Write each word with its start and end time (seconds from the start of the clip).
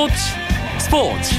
스포츠 0.00 0.14
스포츠. 0.78 1.34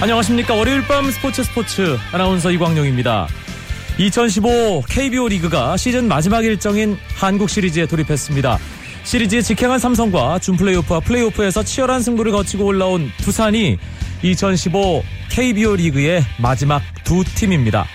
안녕하십니까. 0.00 0.54
월요일 0.54 0.86
밤 0.86 1.10
스포츠 1.10 1.44
스포츠. 1.44 1.98
아나운서 2.12 2.50
이광용입니다. 2.50 3.28
2015 3.98 4.84
KBO 4.88 5.28
리그가 5.28 5.76
시즌 5.76 6.08
마지막 6.08 6.42
일정인 6.42 6.96
한국 7.16 7.50
시리즈에 7.50 7.84
돌입했습니다. 7.84 8.58
시리즈에 9.04 9.42
직행한 9.42 9.78
삼성과 9.78 10.38
준 10.38 10.56
플레이오프와 10.56 11.00
플레이오프에서 11.00 11.64
치열한 11.64 12.00
승부를 12.00 12.32
거치고 12.32 12.64
올라온 12.64 13.10
두산이 13.18 13.78
2015 14.22 15.02
KBO 15.30 15.76
리그의 15.76 16.24
마지막 16.38 16.82
두 17.04 17.24
팀입니다. 17.24 17.86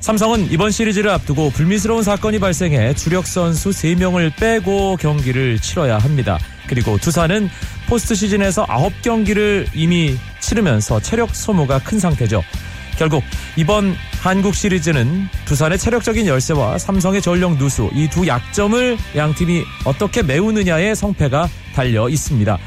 삼성은 0.00 0.50
이번 0.50 0.70
시리즈를 0.70 1.10
앞두고 1.10 1.50
불미스러운 1.50 2.02
사건이 2.02 2.38
발생해 2.38 2.94
주력 2.94 3.26
선수 3.26 3.70
3명을 3.70 4.34
빼고 4.36 4.96
경기를 4.96 5.58
치러야 5.58 5.98
합니다. 5.98 6.38
그리고 6.68 6.96
두산은 6.98 7.50
포스트 7.88 8.14
시즌에서 8.14 8.64
9경기를 8.66 9.66
이미 9.74 10.16
치르면서 10.40 11.00
체력 11.00 11.34
소모가 11.34 11.80
큰 11.80 11.98
상태죠. 11.98 12.42
결국 12.96 13.22
이번 13.56 13.94
한국 14.20 14.54
시리즈는 14.54 15.28
두산의 15.44 15.78
체력적인 15.78 16.26
열세와 16.26 16.78
삼성의 16.78 17.22
전력 17.22 17.56
누수 17.56 17.90
이 17.94 18.08
두 18.08 18.26
약점을 18.26 18.96
양 19.16 19.34
팀이 19.34 19.62
어떻게 19.84 20.22
메우느냐의 20.22 20.96
성패가 20.96 21.48
달려 21.74 22.08
있습니다. 22.08 22.58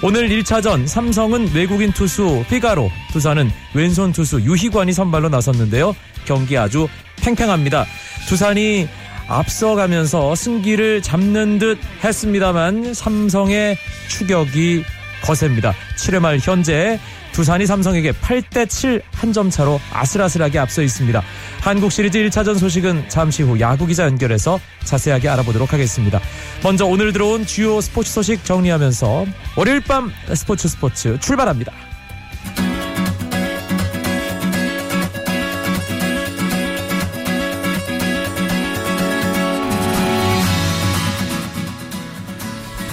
오늘 0.00 0.28
1차전 0.28 0.86
삼성은 0.86 1.52
외국인 1.54 1.90
투수 1.90 2.44
피가로, 2.48 2.88
두산은 3.12 3.50
왼손 3.74 4.12
투수 4.12 4.40
유희관이 4.40 4.92
선발로 4.92 5.28
나섰는데요. 5.28 5.94
경기 6.24 6.56
아주 6.56 6.86
팽팽합니다. 7.20 7.84
두산이 8.28 8.88
앞서가면서 9.26 10.36
승기를 10.36 11.02
잡는 11.02 11.58
듯 11.58 11.78
했습니다만 12.04 12.94
삼성의 12.94 13.76
추격이 14.08 14.84
거셉니다. 15.22 15.74
7회 15.96 16.20
말 16.20 16.38
현재 16.38 17.00
두산이 17.38 17.66
삼성에게 17.66 18.12
8대7 18.12 19.00
한 19.12 19.32
점 19.32 19.48
차로 19.50 19.78
아슬아슬하게 19.92 20.58
앞서 20.58 20.82
있습니다. 20.82 21.22
한국 21.60 21.92
시리즈 21.92 22.18
1차전 22.18 22.58
소식은 22.58 23.08
잠시 23.08 23.42
후 23.44 23.60
야구 23.60 23.86
기자 23.86 24.04
연결해서 24.06 24.58
자세하게 24.84 25.28
알아보도록 25.28 25.72
하겠습니다. 25.72 26.18
먼저 26.64 26.86
오늘 26.86 27.12
들어온 27.12 27.46
주요 27.46 27.80
스포츠 27.80 28.10
소식 28.10 28.44
정리하면서 28.44 29.26
월요일 29.56 29.80
밤 29.82 30.10
스포츠 30.34 30.66
스포츠 30.66 31.16
출발합니다. 31.20 31.72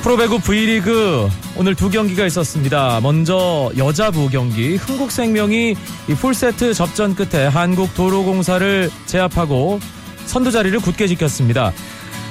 프로배구 0.05 0.37
V리그 0.37 1.27
오늘 1.57 1.73
두 1.73 1.89
경기가 1.89 2.27
있었습니다. 2.27 2.99
먼저 3.01 3.71
여자부 3.75 4.29
경기 4.29 4.75
흥국생명이 4.75 5.75
풀세트 6.19 6.75
접전 6.75 7.15
끝에 7.15 7.47
한국도로공사를 7.47 8.91
제압하고 9.07 9.79
선두 10.27 10.51
자리를 10.51 10.79
굳게 10.79 11.07
지켰습니다. 11.07 11.73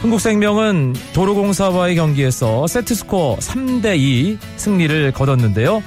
흥국생명은 0.02 0.94
도로공사와의 1.14 1.96
경기에서 1.96 2.68
세트스코어 2.68 3.38
3대2 3.38 4.38
승리를 4.56 5.10
거뒀는데요. 5.10 5.82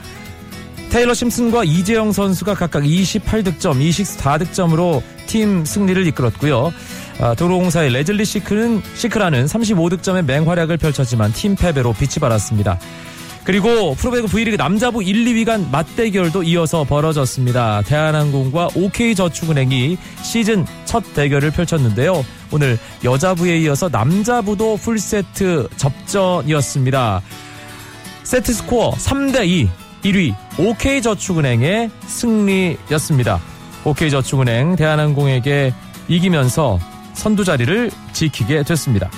테일러 0.89 1.13
심슨과 1.13 1.63
이재영 1.63 2.11
선수가 2.11 2.55
각각 2.55 2.83
28득점, 2.83 3.79
24득점으로 3.79 5.01
팀 5.25 5.63
승리를 5.63 6.05
이끌었고요. 6.07 6.73
아, 7.19 7.33
도로공사의 7.33 7.91
레즐리 7.91 8.25
시크는 8.25 8.81
시크라는 8.93 9.45
35득점의 9.45 10.25
맹활약을 10.25 10.77
펼쳤지만 10.77 11.33
팀 11.33 11.55
패배로 11.55 11.93
빛이 11.93 12.15
바랬습니다. 12.19 12.79
그리고 13.43 13.95
프로배구 13.95 14.27
V리그 14.27 14.57
남자부 14.57 15.01
1, 15.01 15.23
2위 15.23 15.45
간 15.45 15.71
맞대결도 15.71 16.43
이어서 16.43 16.83
벌어졌습니다. 16.83 17.81
대한항공과 17.83 18.67
OK저축은행이 18.75 19.97
시즌 20.21 20.65
첫 20.83 21.01
대결을 21.13 21.51
펼쳤는데요. 21.51 22.25
오늘 22.51 22.77
여자부에 23.05 23.57
이어서 23.59 23.87
남자부도 23.87 24.75
풀세트 24.75 25.69
접전이었습니다. 25.77 27.21
세트 28.23 28.53
스코어 28.53 28.91
3대2 28.91 29.69
1위 30.03 30.35
OK저축은행의 30.59 31.89
승리였습니다. 32.05 33.39
OK저축은행 33.85 34.75
대한항공에게 34.75 35.73
이기면서 36.09 36.79
선두 37.17 37.43
자리를 37.43 37.91
지키게 38.13 38.63
됐습니다. 38.63 39.09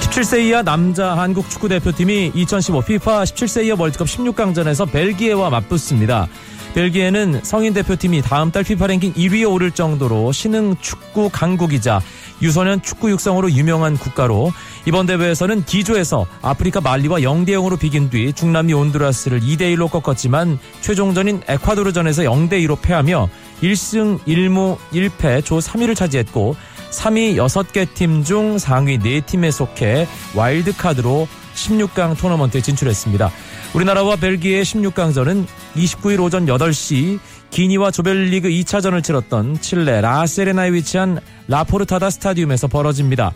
(17세) 0.00 0.40
이하 0.46 0.62
남자 0.62 1.16
한국 1.16 1.50
축구 1.50 1.68
대표팀이 1.68 2.32
2015 2.34 2.78
FIFA 2.78 3.24
17세 3.24 3.66
이하 3.66 3.76
월드컵 3.78 4.06
16강전에서 4.06 4.90
벨기에와 4.90 5.50
맞붙습니다. 5.50 6.26
벨기에는 6.74 7.40
성인 7.42 7.74
대표팀이 7.74 8.22
다음 8.22 8.50
달 8.50 8.60
FIFA 8.60 8.88
랭킹 8.88 9.12
1위에 9.14 9.50
오를 9.50 9.70
정도로 9.70 10.32
신흥 10.32 10.76
축구 10.80 11.28
강국이자 11.30 12.00
유소년 12.42 12.82
축구 12.82 13.10
육성으로 13.10 13.50
유명한 13.52 13.96
국가로 13.96 14.52
이번 14.84 15.06
대회에서는 15.06 15.64
D조에서 15.64 16.26
아프리카 16.42 16.80
말리와 16.80 17.20
0대 17.20 17.50
0으로 17.50 17.78
비긴 17.78 18.10
뒤 18.10 18.32
중남미 18.32 18.72
온두라스를 18.74 19.40
2대 19.40 19.74
1로 19.76 19.90
꺾었지만 19.90 20.58
최종전인 20.80 21.42
에콰도르전에서 21.48 22.22
0대 22.22 22.52
2로 22.66 22.80
패하며 22.80 23.28
1승 23.62 24.20
1무 24.20 24.76
1패 24.92 25.44
조 25.44 25.58
3위를 25.58 25.96
차지했고 25.96 26.56
3위 26.90 27.36
6개 27.36 27.92
팀 27.94 28.22
중 28.22 28.58
상위 28.58 28.98
4팀에 28.98 29.50
속해 29.50 30.06
와일드카드로 30.34 31.26
16강 31.54 32.18
토너먼트에 32.18 32.60
진출했습니다. 32.60 33.30
우리나라와 33.74 34.16
벨기에 34.16 34.62
16강전은 34.62 35.46
29일 35.74 36.20
오전 36.20 36.46
8시 36.46 37.18
기니와 37.50 37.90
조별리그 37.90 38.48
2차전을 38.48 39.02
치렀던 39.02 39.60
칠레 39.60 40.00
라세레나에 40.00 40.72
위치한 40.72 41.20
라포르타다 41.48 42.10
스타디움에서 42.10 42.68
벌어집니다. 42.68 43.32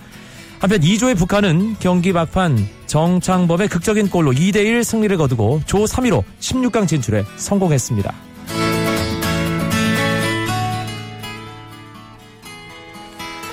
한편 0.58 0.80
2조의 0.80 1.16
북한은 1.16 1.76
경기 1.80 2.12
막판 2.12 2.68
정창범의 2.86 3.68
극적인 3.68 4.10
골로 4.10 4.32
2대1 4.32 4.84
승리를 4.84 5.16
거두고 5.16 5.62
조 5.64 5.84
3위로 5.84 6.22
16강 6.40 6.86
진출에 6.86 7.24
성공했습니다. 7.36 8.29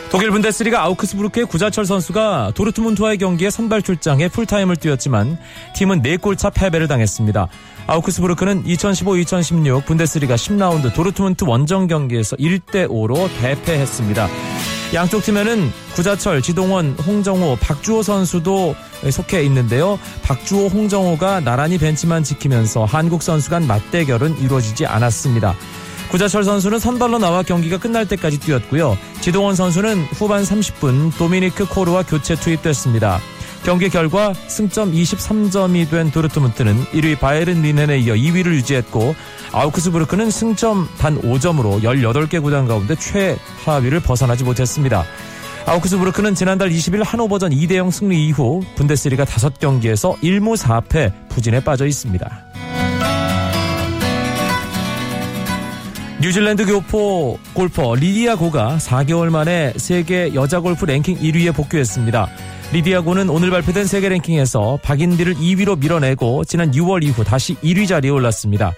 독일 0.09 0.31
분데스리가 0.31 0.83
아우크스부르크의 0.83 1.45
구자철 1.47 1.85
선수가 1.85 2.53
도르트문트와의 2.55 3.17
경기에 3.17 3.49
선발 3.49 3.81
출장해 3.81 4.29
풀타임을 4.29 4.77
뛰었지만 4.77 5.37
팀은 5.75 6.01
4골차 6.01 6.53
패배를 6.53 6.87
당했습니다. 6.87 7.47
아우크스부르크는 7.87 8.63
2015-2016 8.63 9.85
분데스리가 9.85 10.35
10라운드 10.35 10.93
도르트문트 10.93 11.43
원정 11.43 11.87
경기에서 11.87 12.37
1대5로 12.37 13.29
대패했습니다. 13.41 14.29
양쪽 14.93 15.23
팀에는 15.23 15.69
구자철, 15.95 16.41
지동원, 16.41 16.91
홍정호, 17.05 17.57
박주호 17.59 18.01
선수도 18.03 18.75
속해 19.11 19.43
있는데요. 19.43 19.99
박주호, 20.23 20.67
홍정호가 20.67 21.41
나란히 21.41 21.77
벤치만 21.77 22.23
지키면서 22.23 22.85
한국 22.85 23.21
선수 23.21 23.49
간 23.49 23.67
맞대결은 23.67 24.39
이루어지지 24.39 24.85
않았습니다. 24.85 25.53
구자철 26.09 26.43
선수는 26.43 26.79
선발로 26.79 27.19
나와 27.19 27.43
경기가 27.43 27.77
끝날 27.77 28.07
때까지 28.07 28.39
뛰었고요. 28.39 28.97
지동원 29.21 29.55
선수는 29.55 30.03
후반 30.13 30.43
30분 30.43 31.17
도미니크 31.17 31.67
코르와 31.67 32.03
교체 32.03 32.35
투입됐습니다. 32.35 33.19
경기 33.63 33.89
결과 33.89 34.33
승점 34.33 34.93
23점이 34.93 35.89
된 35.89 36.09
도르트문트는 36.09 36.85
1위 36.85 37.19
바이에른 37.19 37.61
리넨에 37.61 37.99
이어 37.99 38.13
2위를 38.13 38.53
유지했고 38.53 39.13
아우크스부르크는 39.51 40.31
승점 40.31 40.87
단 40.97 41.19
5점으로 41.21 41.81
18개 41.83 42.41
구단 42.41 42.65
가운데 42.67 42.95
최하위를 42.95 43.99
벗어나지 43.99 44.45
못했습니다. 44.45 45.03
아우크스부르크는 45.65 46.33
지난달 46.33 46.69
20일 46.69 47.03
한오버전 47.03 47.51
2대0 47.51 47.91
승리 47.91 48.27
이후 48.27 48.63
분데스리가 48.75 49.25
5경기에서 49.25 50.17
1무 50.21 50.55
4패 50.55 51.11
부진에 51.27 51.61
빠져 51.61 51.85
있습니다. 51.85 52.46
뉴질랜드 56.19 56.65
교포 56.65 57.37
골퍼 57.53 57.93
리디아 57.95 58.37
고가 58.37 58.77
4개월 58.79 59.29
만에 59.29 59.73
세계 59.77 60.33
여자 60.33 60.59
골프 60.59 60.85
랭킹 60.85 61.19
1위에 61.19 61.53
복귀했습니다. 61.53 62.27
리디아 62.73 63.01
고는 63.01 63.29
오늘 63.29 63.51
발표된 63.51 63.85
세계 63.85 64.09
랭킹에서 64.09 64.79
박인비를 64.81 65.35
2위로 65.35 65.77
밀어내고 65.77 66.43
지난 66.45 66.71
6월 66.71 67.03
이후 67.03 67.23
다시 67.23 67.53
1위 67.57 67.87
자리에 67.87 68.09
올랐습니다. 68.09 68.73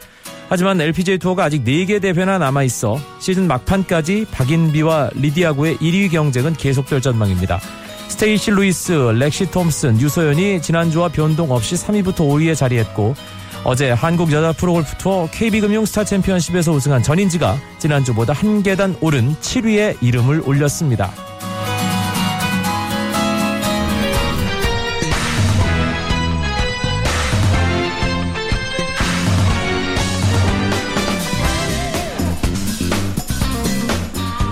하지만 0.50 0.82
LPGA 0.82 1.18
투어가 1.18 1.46
아직 1.46 1.64
4개 1.64 2.02
대회나 2.02 2.40
남아 2.40 2.64
있어 2.64 3.00
시즌 3.20 3.48
막판까지 3.48 4.26
박인비와 4.32 5.12
리디아고의 5.16 5.78
1위 5.78 6.12
경쟁은 6.12 6.54
계속될 6.54 7.00
전망입니다. 7.00 7.62
스테이시 8.10 8.52
루이스, 8.52 8.92
렉시 8.92 9.52
톰슨, 9.52 10.02
유소연이 10.02 10.62
지난주와 10.62 11.08
변동 11.10 11.52
없이 11.52 11.76
3위부터 11.76 12.18
5위에 12.18 12.56
자리했고 12.56 13.16
어제 13.64 13.92
한국 13.92 14.32
여자 14.32 14.54
프로골프 14.54 14.98
투어 14.98 15.28
KB금융 15.32 15.86
스타 15.86 16.04
챔피언십에서 16.04 16.72
우승한 16.72 17.04
전인지가 17.04 17.58
지난주보다 17.78 18.34
한 18.34 18.64
계단 18.64 18.96
오른 19.02 19.36
7위에 19.36 20.02
이름을 20.02 20.44
올렸습니다. 20.46 21.12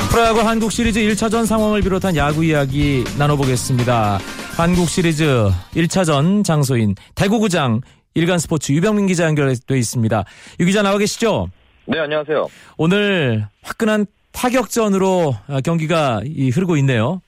프로야구 0.09 0.42
한국 0.42 0.71
시리즈 0.71 1.00
1차전 1.00 1.45
상황을 1.45 1.81
비롯한 1.81 2.15
야구 2.15 2.44
이야기 2.44 3.04
나눠보겠습니다. 3.19 4.18
한국 4.57 4.89
시리즈 4.89 5.48
1차전 5.75 6.44
장소인 6.44 6.95
대구구장 7.13 7.81
일간 8.18 8.40
스포츠 8.40 8.72
유병민 8.72 9.06
기자 9.06 9.25
연결돼 9.25 9.78
있습니다. 9.78 10.24
유 10.60 10.66
기자 10.66 10.81
나와 10.81 10.98
계시죠? 10.98 11.50
네, 11.86 12.00
안녕하세요. 12.00 12.48
오늘 12.78 13.46
화끈한 13.62 14.08
타격전으로 14.34 15.36
경기가 15.64 16.22
흐르고 16.54 16.78
있네요. 16.78 17.22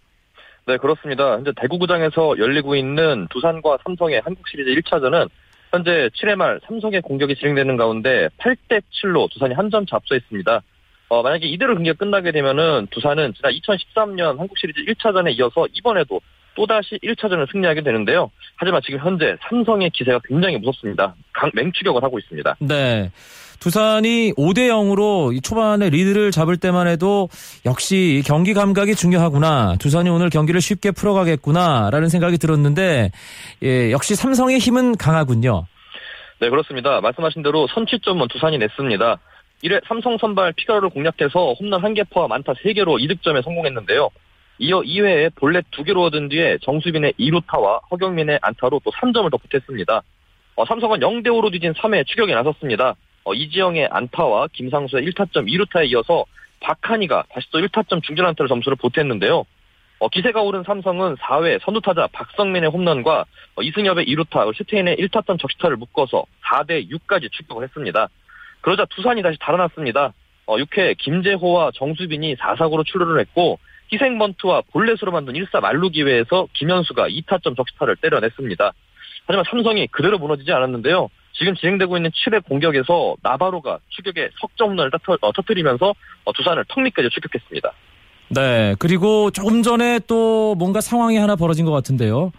네, 0.65 0.77
그렇습니다. 0.77 1.33
현재 1.33 1.51
대구구장에서 1.61 2.39
열리고 2.39 2.75
있는 2.75 3.27
두산과 3.29 3.77
삼성의 3.85 4.21
한국 4.25 4.47
시리즈 4.49 4.69
1차전은 4.81 5.29
현재 5.69 6.09
7회 6.19 6.33
말 6.35 6.59
삼성의 6.65 7.01
공격이 7.03 7.35
진행되는 7.35 7.77
가운데 7.77 8.27
8대 8.39 8.81
7로 9.03 9.29
두산이 9.31 9.53
한 9.53 9.69
점 9.69 9.85
잡서 9.85 10.15
있습니다. 10.15 10.61
어, 11.09 11.21
만약에 11.21 11.45
이대로 11.45 11.75
경기가 11.75 11.95
끝나게 11.97 12.31
되면은 12.31 12.87
두산은 12.89 13.33
지난 13.35 13.51
2013년 13.53 14.39
한국 14.39 14.57
시리즈 14.57 14.79
1차전에 14.91 15.37
이어서 15.37 15.67
이번에도 15.73 16.19
또다시 16.59 16.99
1차전을 17.01 17.49
승리하게 17.51 17.83
되는데요. 17.83 18.29
하지만 18.57 18.81
지금 18.85 18.99
현재 18.99 19.37
삼성의 19.47 19.91
기세가 19.91 20.19
굉장히 20.27 20.57
무섭습니다. 20.57 21.15
강, 21.31 21.49
맹추격을 21.53 22.03
하고 22.03 22.19
있습니다. 22.19 22.57
네. 22.59 23.11
두산이 23.61 24.33
5대 24.33 24.69
0으로 24.69 25.41
초반에 25.43 25.89
리드를 25.89 26.31
잡을 26.31 26.57
때만 26.57 26.87
해도 26.87 27.29
역시 27.65 28.23
경기 28.25 28.53
감각이 28.53 28.95
중요하구나. 28.95 29.75
두산이 29.79 30.09
오늘 30.09 30.29
경기를 30.29 30.61
쉽게 30.61 30.91
풀어가겠구나라는 30.91 32.09
생각이 32.09 32.37
들었는데 32.37 33.11
예, 33.63 33.91
역시 33.91 34.15
삼성의 34.15 34.59
힘은 34.59 34.97
강하군요. 34.97 35.65
네, 36.39 36.49
그렇습니다. 36.49 37.01
말씀하신 37.01 37.43
대로 37.43 37.67
선취점은 37.67 38.27
두산이 38.29 38.57
냈습니다. 38.57 39.17
1회 39.63 39.81
삼성 39.87 40.17
선발 40.17 40.53
피가로를 40.53 40.89
공략해서 40.89 41.53
홈런 41.59 41.81
1개 41.81 42.09
포함 42.09 42.31
안타 42.31 42.53
3개로 42.53 43.01
이득점에 43.01 43.41
성공했는데요. 43.41 44.09
이어 44.59 44.81
2회에 44.81 45.33
볼넷 45.35 45.65
2개로 45.71 46.03
얻은 46.03 46.27
뒤에 46.27 46.57
정수빈의 46.61 47.13
2루타와 47.17 47.79
허경민의 47.89 48.39
안타로 48.41 48.81
또 48.83 48.91
3점을 48.91 49.31
더 49.31 49.37
보탰습니다. 49.37 50.01
어, 50.55 50.65
삼성은 50.65 50.99
0대5로 50.99 51.49
뒤진 51.51 51.71
3회 51.73 52.05
추격에 52.05 52.35
나섰습니다. 52.35 52.95
어, 53.23 53.33
이지영의 53.33 53.87
안타와 53.89 54.47
김상수의 54.51 55.07
1타점 55.07 55.47
2루타에 55.47 55.89
이어서 55.91 56.25
박한이가 56.59 57.23
다시 57.31 57.47
또 57.51 57.59
1타점 57.59 58.03
중전 58.03 58.25
안타를 58.25 58.49
점수를 58.49 58.75
보탰는데요. 58.75 59.45
어, 59.99 60.09
기세가 60.09 60.41
오른 60.41 60.63
삼성은 60.63 61.15
4회 61.15 61.61
선두타자 61.63 62.07
박성민의 62.11 62.69
홈런과 62.69 63.25
어, 63.55 63.61
이승엽의 63.61 64.07
2루타, 64.07 64.53
슈테인의 64.55 64.97
1타점 64.97 65.39
적시타를 65.39 65.77
묶어서 65.77 66.25
4대 66.43 66.89
6까지 66.89 67.31
추격을 67.31 67.63
했습니다. 67.63 68.09
그러자 68.59 68.85
두산이 68.89 69.21
다시 69.21 69.37
달아났습니다. 69.39 70.11
어, 70.47 70.57
6회 70.57 70.97
김재호와 70.97 71.71
정수빈이 71.75 72.35
4사구로 72.35 72.85
출루를 72.85 73.21
했고 73.21 73.57
희생번트와 73.91 74.63
볼넷으로 74.71 75.11
만든 75.11 75.33
1사 75.33 75.61
말루 75.61 75.89
기회에서 75.89 76.47
김현수가 76.53 77.09
2타점 77.09 77.55
적시타를 77.57 77.95
때려냈습니다. 77.97 78.73
하지만 79.25 79.45
삼성이 79.49 79.87
그대로 79.87 80.17
무너지지 80.17 80.51
않았는데요. 80.51 81.09
지금 81.33 81.55
진행되고 81.55 81.97
있는 81.97 82.11
7회 82.11 82.43
공격에서 82.45 83.15
나바로가 83.21 83.79
추격에 83.89 84.29
석점 84.41 84.71
홈런을 84.71 84.91
어, 85.21 85.31
터뜨리면서 85.31 85.93
어, 86.25 86.33
두산을 86.33 86.65
턱밑까지 86.67 87.09
추격했습니다. 87.09 87.71
네, 88.29 88.75
그리고 88.77 89.31
조금 89.31 89.63
전에 89.63 89.99
또 90.07 90.55
뭔가 90.55 90.81
상황이 90.81 91.17
하나 91.17 91.35
벌어진 91.35 91.65
것 91.65 91.71
같은데요. 91.71 92.31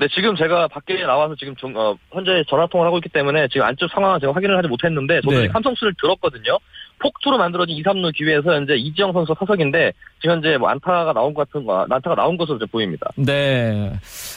네, 0.00 0.08
지금 0.08 0.34
제가 0.34 0.66
밖에 0.66 0.94
나와서 1.04 1.36
지금 1.36 1.54
좀, 1.54 1.76
어, 1.76 1.96
현재 2.10 2.42
전화 2.48 2.66
통화를 2.66 2.88
하고 2.88 2.98
있기 2.98 3.10
때문에 3.10 3.46
지금 3.46 3.64
안쪽 3.64 3.88
상황은 3.90 4.18
제가 4.18 4.32
확인을 4.34 4.58
하지 4.58 4.66
못했는데, 4.66 5.20
저도 5.20 5.40
네. 5.40 5.46
함성수를 5.52 5.94
들었거든요. 6.00 6.58
폭투로 7.04 7.36
만들어진 7.36 7.76
2, 7.76 7.82
3루 7.82 8.14
기회에서 8.14 8.54
현재 8.54 8.74
이지영 8.76 9.12
선수 9.12 9.34
타석인데 9.38 9.92
지금 10.22 10.36
현재 10.36 10.56
뭐 10.56 10.70
안타가 10.70 11.12
나온 11.12 11.34
것 11.34 11.46
같은 11.46 11.66
거, 11.66 11.86
안타가 11.90 12.14
나온 12.14 12.38
것으로 12.38 12.58
보입니다. 12.72 13.10
네. 13.16 13.92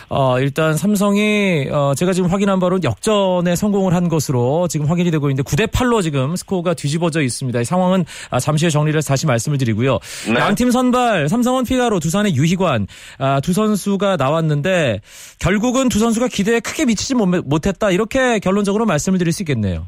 어, 0.10 0.38
일단 0.40 0.76
삼성이 0.76 1.70
어, 1.72 1.94
제가 1.96 2.12
지금 2.12 2.30
확인한 2.30 2.60
바로 2.60 2.78
역전에 2.84 3.56
성공을 3.56 3.94
한 3.94 4.10
것으로 4.10 4.68
지금 4.68 4.88
확인이 4.88 5.12
되고 5.12 5.30
있는데 5.30 5.50
9대 5.50 5.68
8로 5.72 6.04
지금 6.04 6.36
스코어가 6.36 6.74
뒤집어져 6.74 7.22
있습니다. 7.22 7.62
이 7.62 7.64
상황은 7.64 8.04
아, 8.32 8.40
잠시 8.40 8.66
후에 8.66 8.70
정리를 8.70 9.02
다시 9.02 9.26
말씀을 9.26 9.58
드리고요. 9.58 10.00
네. 10.28 10.40
양팀 10.40 10.72
선발 10.72 11.30
삼성은 11.30 11.64
피가로 11.64 12.02
두산의 12.02 12.36
유희관 12.36 12.88
아, 13.20 13.40
두 13.40 13.54
선수가 13.54 14.18
나왔는데 14.18 15.00
결국은 15.40 15.88
두 15.88 16.00
선수가 16.00 16.28
기대에 16.28 16.60
크게 16.60 16.86
미치지 16.86 17.16
못했다 17.16 17.92
이렇게 17.92 18.40
결론적으로 18.40 18.86
말씀을 18.86 19.20
드릴 19.20 19.32
수 19.32 19.44
있겠네요. 19.44 19.88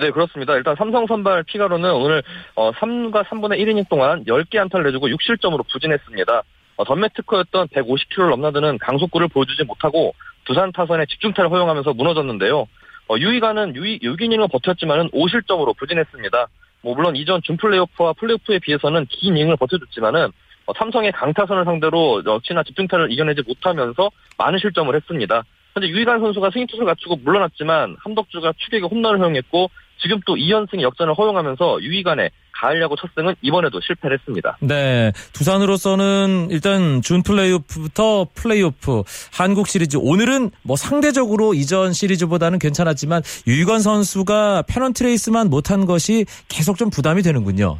네, 0.00 0.10
그렇습니다. 0.10 0.54
일단 0.54 0.74
삼성 0.76 1.06
선발 1.06 1.42
피가로는 1.42 1.92
오늘 1.92 2.22
어, 2.54 2.72
3과 2.72 3.22
3분의 3.26 3.60
1이닝 3.60 3.86
동안 3.90 4.24
10개 4.24 4.56
안타를 4.56 4.86
내주고 4.86 5.08
6실점으로 5.08 5.62
부진했습니다. 5.70 6.42
어, 6.76 6.84
던매 6.84 7.08
특허였던 7.14 7.68
150km를 7.68 8.30
넘나드는 8.30 8.78
강속구를 8.78 9.28
보여주지 9.28 9.64
못하고 9.64 10.14
두산 10.46 10.72
타선의 10.72 11.06
집중타를 11.06 11.50
허용하면서 11.50 11.92
무너졌는데요. 11.92 12.60
어, 12.60 13.16
유이가는 13.18 13.74
6이닝을 13.74 14.50
버텼지만은 14.50 15.10
5실점으로 15.10 15.76
부진했습니다. 15.76 16.46
뭐 16.80 16.94
물론 16.94 17.14
이전 17.14 17.42
준 17.42 17.58
플레이오프와 17.58 18.14
플레이오프에 18.14 18.60
비해서는 18.60 19.04
긴 19.10 19.36
이닝을 19.36 19.58
버텨줬지만은 19.58 20.28
어, 20.64 20.72
삼성의 20.78 21.12
강타선을 21.12 21.66
상대로 21.66 22.22
역시나 22.24 22.62
집중타를 22.62 23.12
이겨내지 23.12 23.42
못하면서 23.46 24.10
많은 24.38 24.58
실점을 24.60 24.94
했습니다. 24.94 25.42
현재 25.74 25.88
유희관 25.88 26.20
선수가 26.20 26.50
승리 26.52 26.66
투수를 26.66 26.86
갖추고 26.86 27.16
물러났지만 27.16 27.96
함덕주가 28.00 28.54
추격의 28.56 28.86
홈런을 28.86 29.20
허용했고 29.20 29.70
지금 30.02 30.20
또 30.26 30.34
2연승 30.34 30.80
역전을 30.80 31.14
허용하면서 31.14 31.82
유희관의 31.82 32.30
가을 32.60 32.82
야구 32.82 32.94
첫 32.96 33.10
승은 33.14 33.34
이번에도 33.42 33.80
실패를 33.80 34.18
했습니다. 34.18 34.58
네. 34.60 35.12
두산으로서는 35.32 36.48
일단 36.50 37.00
준 37.02 37.22
플레이오프부터 37.22 38.28
플레이오프 38.34 39.02
한국 39.32 39.66
시리즈 39.66 39.96
오늘은 39.96 40.50
뭐 40.62 40.76
상대적으로 40.76 41.54
이전 41.54 41.92
시리즈보다는 41.92 42.58
괜찮았지만 42.58 43.22
유희관 43.46 43.80
선수가 43.80 44.64
페넌트 44.68 45.04
레이스만 45.04 45.48
못한 45.48 45.86
것이 45.86 46.26
계속 46.48 46.76
좀 46.76 46.90
부담이 46.90 47.22
되는군요. 47.22 47.78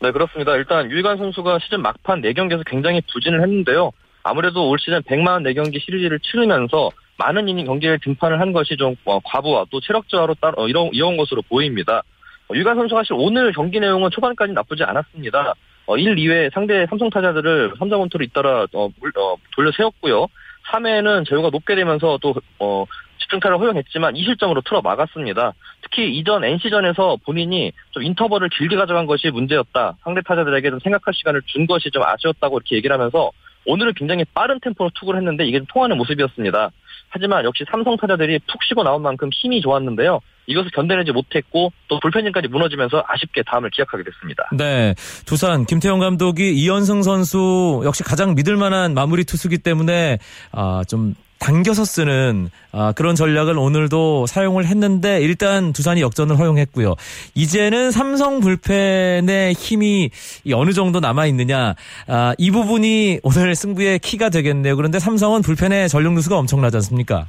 네, 0.00 0.10
그렇습니다. 0.10 0.56
일단 0.56 0.90
유이관 0.90 1.16
선수가 1.16 1.60
시즌 1.60 1.80
막판 1.80 2.22
4경기에서 2.22 2.64
굉장히 2.66 3.00
부진을 3.12 3.40
했는데요. 3.40 3.92
아무래도 4.24 4.68
올 4.68 4.78
시즌 4.78 5.00
100만 5.02 5.42
4경기 5.42 5.80
시리즈를 5.80 6.18
치르면서 6.20 6.90
많은 7.18 7.48
이닝 7.48 7.66
경기를 7.66 7.98
등판을 8.00 8.40
한 8.40 8.52
것이 8.52 8.76
좀 8.76 8.94
어, 9.04 9.20
과부하 9.20 9.66
또 9.70 9.80
체력 9.80 10.08
저하로 10.08 10.34
따, 10.40 10.52
어, 10.56 10.68
이런, 10.68 10.90
이어온 10.92 11.16
것으로 11.16 11.42
보입니다. 11.42 12.02
어, 12.48 12.54
유관 12.54 12.76
선수가 12.76 13.00
사실 13.00 13.14
오늘 13.16 13.52
경기 13.52 13.80
내용은 13.80 14.10
초반까지 14.10 14.52
나쁘지 14.52 14.84
않았습니다. 14.84 15.54
어, 15.86 15.96
1, 15.96 16.14
2회 16.16 16.52
상대 16.52 16.86
삼성 16.88 17.10
타자들을 17.10 17.74
3자 17.74 17.98
원투로 17.98 18.24
잇따라 18.24 18.66
돌려 18.66 19.72
세웠고요. 19.76 20.26
3회에는 20.72 21.28
제호가 21.28 21.50
높게 21.50 21.74
되면서 21.74 22.18
또 22.22 22.34
어, 22.58 22.84
집중타를 23.18 23.58
허용했지만 23.58 24.14
2실점으로 24.14 24.64
틀어 24.64 24.80
막았습니다. 24.80 25.52
특히 25.82 26.16
이전 26.16 26.44
NC전에서 26.44 27.18
본인이 27.24 27.72
좀 27.90 28.02
인터벌을 28.02 28.48
길게 28.48 28.76
가져간 28.76 29.06
것이 29.06 29.30
문제였다. 29.30 29.96
상대 30.02 30.20
타자들에게 30.22 30.70
좀 30.70 30.78
생각할 30.80 31.14
시간을 31.14 31.42
준 31.46 31.66
것이 31.66 31.90
좀 31.90 32.02
아쉬웠다고 32.02 32.58
이렇게 32.58 32.76
얘기를 32.76 32.94
하면서 32.94 33.30
오늘은 33.66 33.94
굉장히 33.94 34.24
빠른 34.34 34.58
템포로 34.60 34.90
투구를 34.94 35.20
했는데 35.20 35.44
이게 35.44 35.58
좀 35.58 35.66
통하는 35.72 35.96
모습이었습니다. 35.96 36.70
하지만 37.12 37.44
역시 37.44 37.64
삼성 37.70 37.96
타자들이 37.96 38.38
푹 38.50 38.62
쉬고 38.64 38.82
나온 38.82 39.02
만큼 39.02 39.28
힘이 39.32 39.60
좋았는데요. 39.60 40.20
이것을 40.46 40.70
견뎌내지 40.70 41.12
못했고 41.12 41.72
또 41.88 42.00
불펜진까지 42.00 42.48
무너지면서 42.48 43.04
아쉽게 43.06 43.42
다음을 43.46 43.70
기약하게 43.70 44.02
됐습니다. 44.04 44.48
네, 44.56 44.94
두산 45.26 45.66
김태형 45.66 46.00
감독이 46.00 46.54
이현승 46.54 47.02
선수 47.02 47.82
역시 47.84 48.02
가장 48.02 48.34
믿을 48.34 48.56
만한 48.56 48.94
마무리 48.94 49.24
투수기 49.24 49.58
때문에 49.58 50.18
아, 50.52 50.82
좀 50.88 51.14
당겨서 51.42 51.84
쓰는 51.84 52.50
아, 52.70 52.92
그런 52.92 53.16
전략을 53.16 53.58
오늘도 53.58 54.26
사용을 54.26 54.64
했는데 54.64 55.20
일단 55.20 55.72
두산이 55.72 56.00
역전을 56.00 56.38
허용했고요. 56.38 56.94
이제는 57.34 57.90
삼성 57.90 58.38
불펜의 58.38 59.54
힘이 59.54 60.10
어느 60.54 60.70
정도 60.72 61.00
남아 61.00 61.26
있느냐 61.26 61.74
아, 62.06 62.34
이 62.38 62.52
부분이 62.52 63.20
오늘 63.24 63.56
승부의 63.56 63.98
키가 63.98 64.30
되겠네요. 64.30 64.76
그런데 64.76 65.00
삼성은 65.00 65.42
불펜의 65.42 65.88
전력 65.88 66.12
누수가 66.12 66.38
엄청나지 66.38 66.76
않습니까? 66.76 67.26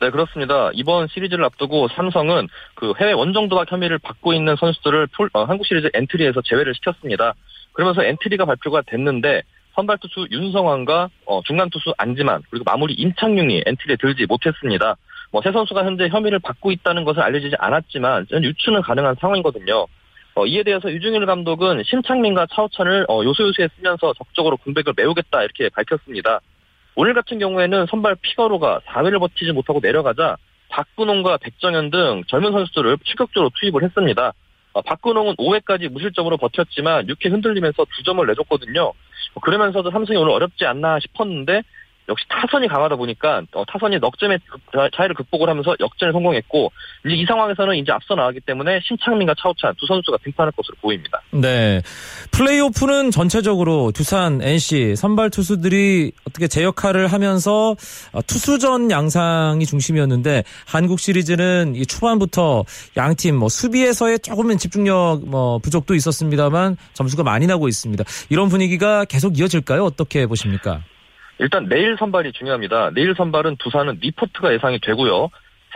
네, 0.00 0.08
그렇습니다. 0.08 0.70
이번 0.72 1.08
시리즈를 1.08 1.44
앞두고 1.44 1.88
삼성은 1.88 2.48
그 2.74 2.94
해외 2.98 3.12
원정 3.12 3.50
도박 3.50 3.70
혐의를 3.70 3.98
받고 3.98 4.32
있는 4.32 4.56
선수들을 4.58 5.08
풀, 5.08 5.28
어, 5.34 5.44
한국 5.44 5.66
시리즈 5.66 5.90
엔트리에서 5.92 6.40
제외를 6.46 6.74
시켰습니다. 6.76 7.34
그러면서 7.72 8.02
엔트리가 8.04 8.46
발표가 8.46 8.80
됐는데 8.86 9.42
선발 9.74 9.98
투수 9.98 10.26
윤성환과 10.30 11.10
어, 11.26 11.40
중간 11.44 11.70
투수 11.70 11.92
안지만 11.98 12.42
그리고 12.50 12.64
마무리 12.64 12.94
임창용이 12.94 13.62
엔트리에 13.66 13.96
들지 13.96 14.26
못했습니다. 14.26 14.96
뭐 15.32 15.42
세 15.42 15.52
선수가 15.52 15.84
현재 15.84 16.08
혐의를 16.08 16.38
받고 16.40 16.72
있다는 16.72 17.04
것을 17.04 17.22
알려지지 17.22 17.56
않았지만 17.58 18.26
유추는 18.32 18.82
가능한 18.82 19.16
상황이거든요. 19.20 19.86
어, 20.34 20.46
이에 20.46 20.62
대해서 20.62 20.90
유중일 20.90 21.26
감독은 21.26 21.82
심창민과 21.84 22.46
차우찬을 22.52 23.06
어, 23.08 23.22
요소요소에 23.24 23.68
쓰면서 23.76 24.12
적극적으로 24.14 24.56
공백을 24.58 24.94
메우겠다 24.96 25.42
이렇게 25.42 25.68
밝혔습니다. 25.70 26.40
오늘 26.94 27.14
같은 27.14 27.38
경우에는 27.38 27.86
선발 27.86 28.16
피가로가 28.16 28.80
4회를 28.86 29.18
버티지 29.20 29.52
못하고 29.52 29.80
내려가자 29.82 30.36
박근홍과 30.68 31.38
백정현 31.38 31.90
등 31.90 32.22
젊은 32.28 32.52
선수들을 32.52 32.98
추격적으로 33.04 33.50
투입을 33.60 33.82
했습니다. 33.84 34.32
어, 34.72 34.82
박근홍은 34.82 35.36
5회까지 35.36 35.88
무실점으로 35.88 36.36
버텼지만 36.36 37.06
6회 37.06 37.30
흔들리면서 37.30 37.84
2점을 37.84 38.24
내줬거든요. 38.28 38.92
어, 39.34 39.40
그러면서도 39.40 39.90
삼성이 39.90 40.18
오늘 40.18 40.32
어렵지 40.32 40.64
않나 40.66 40.98
싶었는데 41.00 41.62
역시 42.10 42.24
타선이 42.28 42.66
강하다 42.68 42.96
보니까 42.96 43.42
어, 43.52 43.64
타선이 43.64 43.98
넉 44.00 44.18
점의 44.18 44.38
차이를 44.96 45.14
극복을 45.14 45.48
하면서 45.48 45.74
역전에 45.78 46.12
성공했고 46.12 46.72
이제 47.06 47.14
이 47.14 47.24
상황에서는 47.24 47.76
이제 47.76 47.92
앞서 47.92 48.16
나가기 48.16 48.40
때문에 48.40 48.80
신창민과 48.82 49.34
차우찬 49.40 49.74
두 49.78 49.86
선수가 49.86 50.18
등판할 50.24 50.52
것으로 50.52 50.76
보입니다. 50.82 51.22
네. 51.30 51.80
플레이오프는 52.32 53.12
전체적으로 53.12 53.92
두산, 53.92 54.42
NC 54.42 54.96
선발 54.96 55.30
투수들이 55.30 56.12
어떻게 56.28 56.48
제 56.48 56.64
역할을 56.64 57.06
하면서 57.06 57.76
어, 58.12 58.22
투수전 58.26 58.90
양상이 58.90 59.64
중심이었는데 59.64 60.42
한국 60.66 60.98
시리즈는 60.98 61.74
초반부터 61.88 62.64
양팀 62.96 63.36
뭐 63.36 63.48
수비에서의 63.48 64.18
조금은 64.18 64.58
집중력 64.58 65.22
뭐 65.26 65.58
부족도 65.58 65.94
있었습니다만 65.94 66.76
점수가 66.94 67.22
많이 67.22 67.46
나고 67.46 67.68
있습니다. 67.68 68.02
이런 68.30 68.48
분위기가 68.48 69.04
계속 69.04 69.38
이어질까요? 69.38 69.84
어떻게 69.84 70.26
보십니까? 70.26 70.82
일단 71.40 71.70
내일 71.70 71.96
선발이 71.98 72.32
중요합니다. 72.32 72.90
내일 72.94 73.14
선발은 73.16 73.56
두산은 73.56 73.98
니퍼트가 74.02 74.52
예상이 74.52 74.78
되고요. 74.78 75.30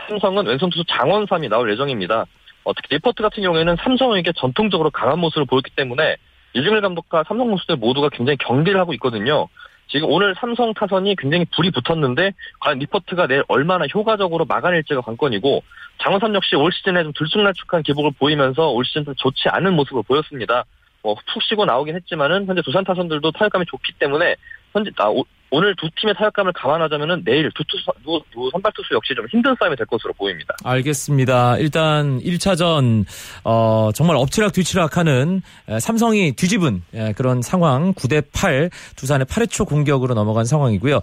삼성은 0.07 0.45
왼손 0.45 0.69
투수 0.69 0.83
장원삼이 0.87 1.49
나올 1.49 1.71
예정입니다. 1.71 2.25
어, 2.63 2.73
특히 2.73 2.95
니퍼트 2.95 3.23
같은 3.23 3.41
경우에는 3.41 3.75
삼성에게 3.77 4.33
전통적으로 4.37 4.91
강한 4.91 5.17
모습을 5.17 5.45
보였기 5.45 5.71
때문에 5.75 6.17
류중일 6.53 6.81
감독과 6.81 7.23
삼성 7.27 7.49
선수들 7.49 7.77
모두가 7.77 8.09
굉장히 8.09 8.37
경계를 8.37 8.79
하고 8.79 8.93
있거든요. 8.93 9.47
지금 9.87 10.07
오늘 10.11 10.35
삼성 10.39 10.71
타선이 10.75 11.15
굉장히 11.15 11.45
불이 11.55 11.71
붙었는데 11.71 12.33
과연 12.59 12.77
니퍼트가 12.77 13.25
내일 13.25 13.43
얼마나 13.47 13.85
효과적으로 13.87 14.45
막아낼지가 14.45 15.01
관건이고 15.01 15.63
장원삼 15.97 16.35
역시 16.35 16.55
올 16.55 16.71
시즌에 16.71 17.01
좀 17.01 17.11
들쑥날쭉한 17.17 17.81
기복을 17.81 18.11
보이면서 18.19 18.69
올 18.69 18.85
시즌 18.85 19.03
좋지 19.17 19.49
않은 19.49 19.73
모습을 19.73 20.03
보였습니다. 20.07 20.65
뭐 21.01 21.15
푹 21.31 21.43
쉬고 21.43 21.65
나오긴 21.65 21.95
했지만은 21.95 22.45
현재 22.47 22.61
두산 22.61 22.83
타선들도 22.83 23.31
타격감이 23.31 23.65
좋기 23.67 23.93
때문에 23.99 24.35
현재 24.75 24.91
아, 24.97 25.07
오, 25.07 25.23
오늘 25.51 25.73
두 25.77 25.89
팀의 26.01 26.15
타격감을 26.15 26.51
감안하자면은 26.53 27.23
내일 27.23 27.49
두 27.55 27.63
투수 27.63 27.85
두, 28.03 28.21
두 28.33 28.49
선발 28.51 28.73
투수 28.75 28.93
역시 28.93 29.13
좀 29.15 29.25
힘든 29.31 29.55
싸움이 29.57 29.77
될 29.77 29.85
것으로 29.85 30.11
보입니다. 30.13 30.53
알겠습니다. 30.65 31.57
일단 31.59 32.19
1차전 32.19 33.05
어, 33.45 33.91
정말 33.95 34.17
엎치락 34.17 34.51
뒤치락하는 34.51 35.41
삼성이 35.79 36.33
뒤집은 36.33 36.83
그런 37.15 37.41
상황 37.41 37.93
9대 37.93 38.25
8 38.33 38.69
두산의 38.97 39.27
8회 39.27 39.49
초 39.49 39.63
공격으로 39.63 40.13
넘어간 40.13 40.43
상황이고요. 40.43 40.99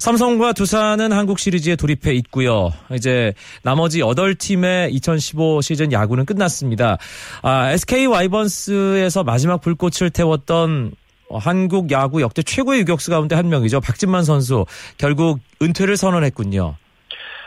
삼성과 0.00 0.52
두산은 0.52 1.12
한국 1.12 1.38
시리즈에 1.38 1.76
돌입해 1.76 2.12
있고요. 2.14 2.72
이제 2.92 3.32
나머지 3.62 4.00
8팀의 4.00 4.92
2015 4.92 5.62
시즌 5.62 5.92
야구는 5.92 6.26
끝났습니다. 6.26 6.98
아, 7.40 7.70
SK 7.72 8.06
와이번스에서 8.06 9.24
마지막 9.24 9.62
불꽃을 9.62 10.10
태웠던 10.10 10.92
어, 10.92 11.03
한국 11.30 11.90
야구 11.90 12.22
역대 12.22 12.42
최고의 12.42 12.80
유격수 12.80 13.10
가운데 13.10 13.34
한 13.34 13.48
명이죠. 13.48 13.80
박진만 13.80 14.24
선수 14.24 14.66
결국 14.98 15.40
은퇴를 15.62 15.96
선언했군요. 15.96 16.76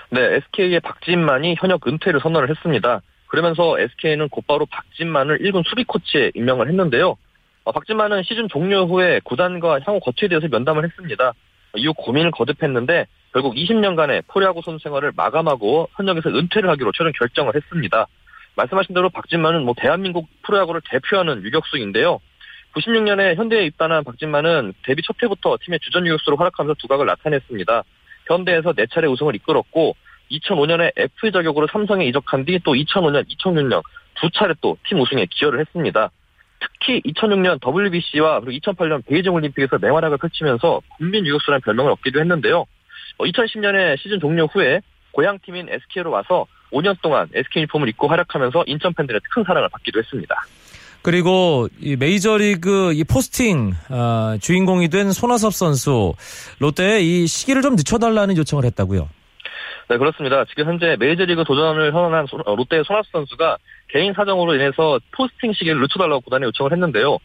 네, 0.09 0.21
SK의 0.21 0.79
박진만이 0.79 1.55
현역 1.57 1.87
은퇴를 1.87 2.19
선언을 2.21 2.49
했습니다. 2.49 3.01
그러면서 3.27 3.77
SK는 3.79 4.29
곧바로 4.29 4.65
박진만을 4.65 5.39
1군 5.39 5.67
수비 5.67 5.83
코치에 5.83 6.31
임명을 6.35 6.69
했는데요. 6.69 7.17
어, 7.65 7.71
박진만은 7.73 8.23
시즌 8.23 8.47
종료 8.47 8.85
후에 8.85 9.19
구단과 9.25 9.79
향후 9.85 9.99
거취에 9.99 10.29
대해서 10.29 10.47
면담을 10.47 10.85
했습니다. 10.85 11.33
이후 11.75 11.93
고민을 11.93 12.31
거듭했는데 12.31 13.07
결국 13.33 13.55
20년간의 13.55 14.23
프로야구 14.27 14.61
선수 14.63 14.83
생활을 14.83 15.11
마감하고 15.15 15.89
현역에서 15.97 16.29
은퇴를 16.29 16.69
하기로 16.69 16.93
최종 16.93 17.11
결정을 17.11 17.55
했습니다. 17.55 18.07
말씀하신 18.55 18.95
대로 18.95 19.09
박진만은 19.09 19.63
뭐 19.65 19.75
대한민국 19.77 20.27
프로야구를 20.43 20.81
대표하는 20.89 21.43
유격수인데요. 21.43 22.19
96년에 22.77 23.35
현대에 23.35 23.65
입단한 23.65 24.03
박진만은 24.03 24.73
데뷔 24.83 25.01
첫 25.01 25.15
해부터 25.21 25.57
팀의 25.63 25.79
주전 25.81 26.05
유격수로 26.05 26.37
활약하면서 26.37 26.75
두각을 26.79 27.05
나타냈습니다. 27.05 27.83
현대에서 28.27 28.73
4차례 28.73 29.11
우승을 29.11 29.35
이끌었고 29.35 29.95
2005년에 30.31 30.91
FA 30.95 31.31
자격으로 31.31 31.67
삼성에 31.71 32.05
이적한 32.05 32.45
뒤 32.45 32.59
또 32.59 32.73
2005년, 32.73 33.25
2006년 33.27 33.81
두 34.15 34.29
차례 34.31 34.53
또 34.61 34.77
팀 34.85 34.99
우승에 34.99 35.25
기여를 35.29 35.59
했습니다. 35.61 36.11
특히 36.59 37.01
2006년 37.01 37.59
WBC와 37.65 38.41
그리고 38.41 38.59
2008년 38.59 39.05
베이징 39.05 39.33
올림픽에서 39.33 39.77
맹활약을 39.79 40.17
펼치면서 40.17 40.81
국민 40.97 41.25
유격수라는 41.25 41.61
별명을 41.61 41.91
얻기도 41.91 42.19
했는데요. 42.19 42.65
2010년에 43.19 43.93
어, 43.93 43.95
시즌 43.97 44.19
종료 44.19 44.45
후에 44.45 44.81
고향팀인 45.11 45.69
SK로 45.69 46.11
와서 46.11 46.45
5년 46.71 47.01
동안 47.01 47.29
SK 47.33 47.61
유니폼을 47.61 47.89
입고 47.89 48.07
활약하면서 48.07 48.65
인천 48.67 48.93
팬들의 48.93 49.21
큰 49.31 49.43
사랑을 49.43 49.69
받기도 49.69 49.99
했습니다. 49.99 50.35
그리고 51.01 51.67
이 51.79 51.95
메이저리그 51.95 52.93
이 52.93 53.03
포스팅 53.03 53.73
어, 53.89 54.37
주인공이 54.39 54.89
된 54.89 55.11
손아섭 55.11 55.53
선수 55.53 56.13
롯데에 56.59 56.99
이 57.01 57.27
시기를 57.27 57.61
좀 57.61 57.75
늦춰달라는 57.75 58.37
요청을 58.37 58.65
했다고요. 58.65 59.09
네 59.89 59.97
그렇습니다. 59.97 60.43
지금 60.45 60.65
현재 60.65 60.97
메이저리그 60.99 61.45
도전을 61.45 61.91
선언한 61.91 62.27
어, 62.45 62.55
롯데의 62.55 62.83
손아섭 62.85 63.11
선수가 63.11 63.57
개인 63.89 64.13
사정으로 64.13 64.55
인해서 64.55 64.99
포스팅 65.15 65.53
시기를 65.53 65.79
늦춰달라고 65.79 66.21
구단에 66.21 66.45
요청을 66.47 66.73
했는데요. 66.73 67.17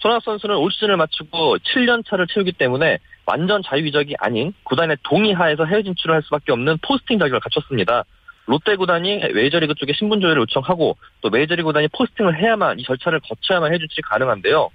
손아섭 0.00 0.24
선수는 0.24 0.56
올 0.56 0.70
시즌을 0.72 0.96
마치고 0.96 1.58
7년 1.58 2.04
차를 2.06 2.26
채우기 2.26 2.52
때문에 2.52 2.98
완전 3.26 3.62
자유 3.62 3.86
이적이 3.86 4.16
아닌 4.18 4.52
구단의 4.64 4.98
동의하에서 5.02 5.64
해외 5.64 5.82
진출을 5.82 6.14
할 6.14 6.22
수밖에 6.22 6.52
없는 6.52 6.78
포스팅 6.82 7.18
자격을 7.18 7.40
갖췄습니다. 7.40 8.04
롯데 8.50 8.74
구단이 8.74 9.20
메이저리그 9.32 9.74
쪽에 9.76 9.92
신분 9.92 10.20
조회를 10.20 10.42
요청하고 10.42 10.96
또 11.20 11.30
메이저리그 11.30 11.66
구단이 11.66 11.86
포스팅을 11.88 12.36
해야만 12.36 12.80
이 12.80 12.82
절차를 12.82 13.20
거쳐야만 13.20 13.72
해주지 13.72 14.02
가능한데요. 14.02 14.70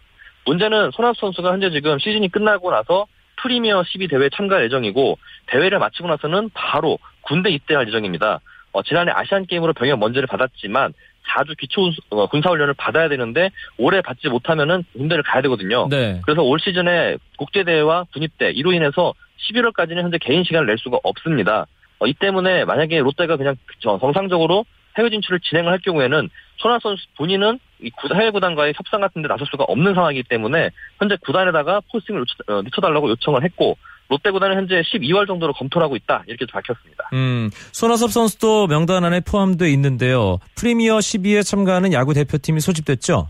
문제는 0.46 0.92
손아섭 0.92 1.18
선수가 1.18 1.52
현재 1.52 1.70
지금 1.72 2.00
시즌이 2.00 2.30
끝나고 2.30 2.72
나서 2.72 3.06
프리미어 3.42 3.84
12 3.84 4.08
대회 4.08 4.30
참가 4.30 4.64
예정이고 4.64 5.18
대회를 5.48 5.80
마치고 5.80 6.08
나서는 6.08 6.52
바로 6.54 6.98
군대 7.22 7.50
입대할 7.50 7.86
예정입니다. 7.88 8.40
어, 8.72 8.82
지난해 8.82 9.12
아시안 9.14 9.46
게임으로 9.46 9.74
병역 9.74 10.00
먼지를 10.00 10.26
받았지만 10.28 10.94
4주 11.34 11.58
기초 11.58 11.92
어, 12.12 12.28
군사 12.28 12.52
훈련을 12.52 12.76
받아야 12.76 13.10
되는데 13.10 13.50
올해 13.78 14.02
받지 14.02 14.30
못하면은 14.30 14.86
군대를 14.94 15.24
가야 15.24 15.42
되거든요. 15.42 15.90
네. 15.90 16.22
그래서 16.24 16.44
올 16.44 16.60
시즌에 16.62 17.18
국제 17.38 17.64
대회와 17.64 18.06
군입대 18.14 18.52
이로 18.52 18.72
인해서 18.72 19.14
11월까지는 19.50 19.98
현재 19.98 20.18
개인 20.18 20.46
시간을 20.46 20.66
낼 20.68 20.78
수가 20.78 20.98
없습니다. 21.04 21.66
어, 22.00 22.08
이 22.08 22.14
때문에 22.14 22.66
만약에 22.66 23.00
롯데가 23.00 23.38
그냥 23.38 23.56
정상적으로 23.82 24.66
해외 24.98 25.10
진출을 25.10 25.40
진행을 25.42 25.72
할 25.72 25.80
경우에는 25.80 26.30
손아 26.58 26.80
선수 26.82 27.06
본인은 27.18 27.60
이 27.82 27.92
해외 28.14 28.32
구단과의 28.32 28.74
협상 28.76 29.02
같은 29.02 29.22
데 29.22 29.28
나설 29.28 29.46
수가 29.48 29.66
없는 29.66 29.94
상황이기 29.94 30.24
때문에 30.30 30.70
현재 31.00 31.18
구단에다가 31.26 31.82
포스팅을 31.92 32.22
늦춰, 32.22 32.54
어, 32.54 32.62
늦춰달라고 32.62 33.10
요청을 33.10 33.44
했고 33.44 33.78
롯데 34.08 34.32
구단은 34.32 34.56
현재 34.56 34.82
12월 34.82 35.28
정도로 35.28 35.54
검토를 35.54 35.84
하고 35.84 35.96
있다 35.96 36.24
이렇게 36.28 36.46
밝혔습니다. 36.46 37.10
음, 37.14 37.50
손아섭 37.72 38.12
선수도 38.12 38.68
명단 38.68 39.04
안에 39.04 39.22
포함되어 39.22 39.68
있는데요. 39.70 40.40
프리미어 40.56 40.98
12에 40.98 41.44
참가하는 41.44 41.92
야구 41.92 42.14
대표팀이 42.14 42.60
소집됐죠? 42.60 43.30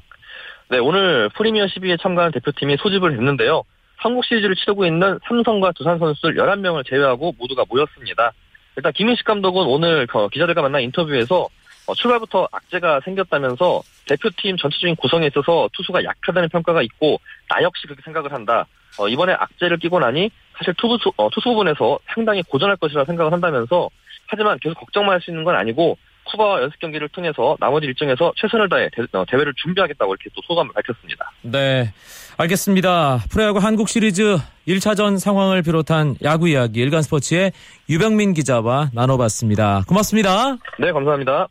네, 0.70 0.80
오늘 0.80 1.30
프리미어 1.30 1.66
12에 1.66 2.02
참가하는 2.02 2.34
대표팀이 2.34 2.78
소집을 2.78 3.14
했는데요. 3.14 3.64
한국 3.98 4.26
시리즈를 4.26 4.56
치르고 4.56 4.86
있는 4.86 5.18
삼성과 5.28 5.72
두산 5.72 5.98
선수들 5.98 6.36
11명을 6.36 6.88
제외하고 6.88 7.34
모두가 7.38 7.64
모였습니다. 7.70 8.34
일단 8.76 8.92
김인식 8.94 9.26
감독은 9.26 9.66
오늘 9.66 10.08
기자들과 10.32 10.62
만난 10.62 10.82
인터뷰에서 10.82 11.48
어, 11.88 11.94
출발부터 11.94 12.50
악재가 12.52 13.02
생겼다면서 13.02 13.82
대표팀 14.08 14.58
전체적인 14.58 14.96
구성에 14.96 15.28
있어서 15.28 15.70
투수가 15.74 16.04
약하다는 16.04 16.50
평가가 16.50 16.82
있고 16.82 17.20
나 17.50 17.62
역시 17.62 17.84
그렇게 17.86 18.02
생각을 18.04 18.34
한다. 18.34 18.66
어, 18.98 19.08
이번에 19.08 19.34
악재를 19.34 19.78
끼고 19.78 20.00
나니 20.00 20.32
사실 20.58 20.74
투수, 20.76 21.12
어, 21.18 21.30
투수 21.30 21.50
부분에서 21.50 22.00
상당히 22.14 22.42
고전할 22.44 22.78
것이라 22.78 23.06
생각을 23.06 23.32
한다면서 23.32 23.90
하지만 24.28 24.58
계속 24.60 24.80
걱정만 24.80 25.14
할 25.14 25.22
수 25.22 25.32
있는 25.32 25.44
건 25.44 25.56
아니고 25.56 25.98
쿠바와 26.26 26.62
연습 26.62 26.80
경기를 26.80 27.10
통해서 27.10 27.56
나머지 27.60 27.88
일정에서 27.88 28.34
최선을 28.36 28.70
다해 28.70 28.90
대, 28.94 29.04
어, 29.18 29.26
대회를 29.30 29.54
준비하겠다고 29.56 30.14
이렇게 30.14 30.30
또 30.36 30.42
소감을 30.46 30.74
밝혔습니다. 30.74 31.32
네, 31.42 31.94
알겠습니다. 32.38 33.20
프로야구 33.30 33.60
한국 33.60 33.90
시리즈 33.90 34.38
1차전 34.68 35.20
상황을 35.20 35.62
비롯한 35.62 36.16
야구 36.24 36.50
이야기 36.50 36.82
일간 36.82 37.02
스포츠의 37.02 37.52
유병민 37.90 38.34
기자와 38.34 38.90
나눠봤습니다. 38.94 39.84
고맙습니다. 39.88 40.58
네, 40.80 40.92
감사합니다. 40.92 41.48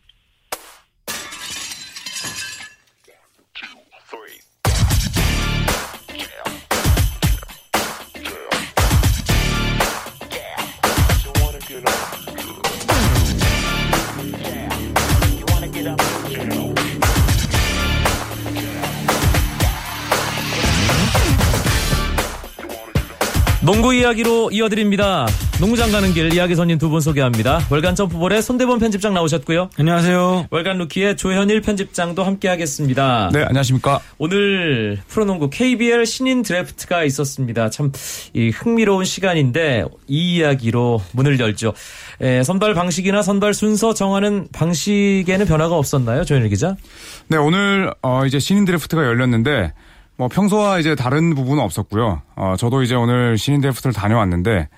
이야기로 23.99 24.51
이어드립니다. 24.51 25.27
농구장 25.61 25.93
가는 25.93 26.13
길 26.13 26.33
이야기 26.33 26.55
선임 26.55 26.79
두분 26.79 27.01
소개합니다. 27.01 27.61
월간 27.71 27.95
점프볼의 27.95 28.43
손대범 28.43 28.79
편집장 28.79 29.15
나오셨고요. 29.15 29.71
안녕하세요. 29.79 30.49
월간 30.51 30.79
루키의 30.79 31.17
조현일 31.17 31.61
편집장도 31.61 32.25
함께하겠습니다. 32.25 33.31
네, 33.33 33.43
안녕하십니까. 33.45 34.01
오늘 34.19 34.99
프로농구 35.09 35.51
KBL 35.51 36.07
신인 36.07 36.43
드래프트가 36.43 37.05
있었습니다. 37.05 37.71
참 37.71 37.93
흥미로운 38.55 39.05
시간인데 39.05 39.85
이 40.09 40.37
이야기로 40.37 41.01
문을 41.13 41.39
열죠. 41.39 41.73
에, 42.21 42.43
선발 42.43 42.75
방식이나 42.75 43.23
선발 43.23 43.55
순서 43.55 43.95
정하는 43.95 44.49
방식에는 44.53 45.47
변화가 45.47 45.77
없었나요, 45.77 46.25
조현일 46.25 46.49
기자? 46.49 46.77
네, 47.29 47.37
오늘 47.37 47.93
어, 48.03 48.27
이제 48.27 48.39
신인 48.39 48.65
드래프트가 48.65 49.05
열렸는데 49.05 49.73
뭐 50.17 50.29
평소와 50.29 50.79
이제 50.79 50.95
다른 50.95 51.35
부분은 51.35 51.63
없었고요. 51.63 52.23
어, 52.37 52.55
저도 52.59 52.83
이제 52.83 52.95
오늘 52.95 53.37
신인 53.37 53.61
드래프트를 53.61 53.93
다녀왔는데 53.93 54.69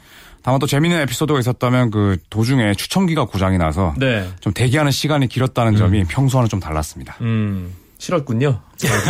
다만 0.42 0.60
또 0.60 0.66
재미있는 0.66 1.02
에피소드가 1.02 1.40
있었다면 1.40 1.90
그 1.90 2.18
도중에 2.30 2.74
추첨기가 2.74 3.24
고장이 3.24 3.58
나서 3.58 3.94
네. 3.98 4.28
좀 4.40 4.52
대기하는 4.52 4.92
시간이 4.92 5.26
길었다는 5.26 5.72
음. 5.72 5.76
점이 5.76 6.04
평소와는 6.04 6.48
좀 6.48 6.60
달랐습니다. 6.60 7.16
음, 7.20 7.74
싫었군요. 7.98 8.60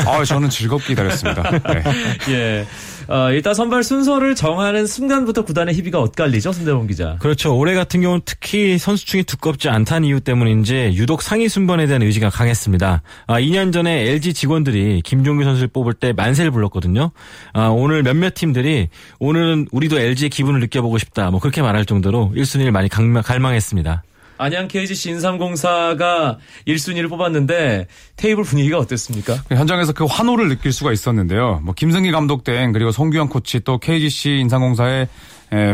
아, 0.07 0.25
저는 0.25 0.49
즐겁게 0.49 0.89
기다렸습니다. 0.89 1.51
네. 1.51 1.83
예. 2.31 2.67
어, 3.09 3.31
일단 3.31 3.55
선발 3.55 3.85
순서를 3.85 4.35
정하는 4.35 4.87
순간부터 4.87 5.45
구단의 5.45 5.75
희비가 5.75 6.01
엇갈리죠, 6.01 6.53
손대범 6.53 6.87
기자. 6.87 7.17
그렇죠. 7.21 7.57
올해 7.57 7.75
같은 7.75 8.01
경우는 8.01 8.23
특히 8.25 8.79
선수층이 8.79 9.25
두껍지 9.25 9.69
않다는 9.69 10.09
이유 10.09 10.21
때문인지 10.21 10.93
유독 10.95 11.23
상위 11.23 11.49
순번에 11.49 11.87
대한 11.87 12.03
의지가 12.03 12.31
강했습니다. 12.31 13.03
아, 13.27 13.41
2년 13.41 13.73
전에 13.73 14.09
LG 14.11 14.35
직원들이 14.35 15.03
김종규 15.05 15.45
선수를 15.45 15.69
뽑을 15.69 15.95
때 15.95 16.13
만세를 16.13 16.51
불렀거든요. 16.51 17.13
아, 17.53 17.69
오늘 17.69 18.03
몇몇 18.03 18.35
팀들이 18.35 18.89
오늘은 19.19 19.69
우리도 19.71 19.99
LG의 19.99 20.31
기분을 20.31 20.61
느껴보고 20.61 20.99
싶다. 20.99 21.31
뭐 21.31 21.41
그렇게 21.41 21.63
말할 21.63 21.85
정도로 21.85 22.33
1순위를 22.37 22.71
많이 22.71 22.89
갈망했습니다. 22.89 24.03
안양 24.39 24.69
KGC 24.69 25.11
인삼공사가 25.11 26.39
1순위를 26.67 27.09
뽑았는데 27.09 27.87
테이블 28.17 28.45
분위기가 28.45 28.79
어땠습니까? 28.79 29.35
현장에서 29.49 29.93
그 29.93 30.05
환호를 30.05 30.49
느낄 30.49 30.73
수가 30.73 30.93
있었는데요. 30.93 31.61
뭐 31.65 31.75
김승기 31.75 32.11
감독 32.13 32.45
등 32.45 32.73
그리고 32.73 32.91
송규현 32.91 33.29
코치 33.29 33.61
또 33.61 33.79
KGC 33.79 34.39
인삼공사의 34.41 35.09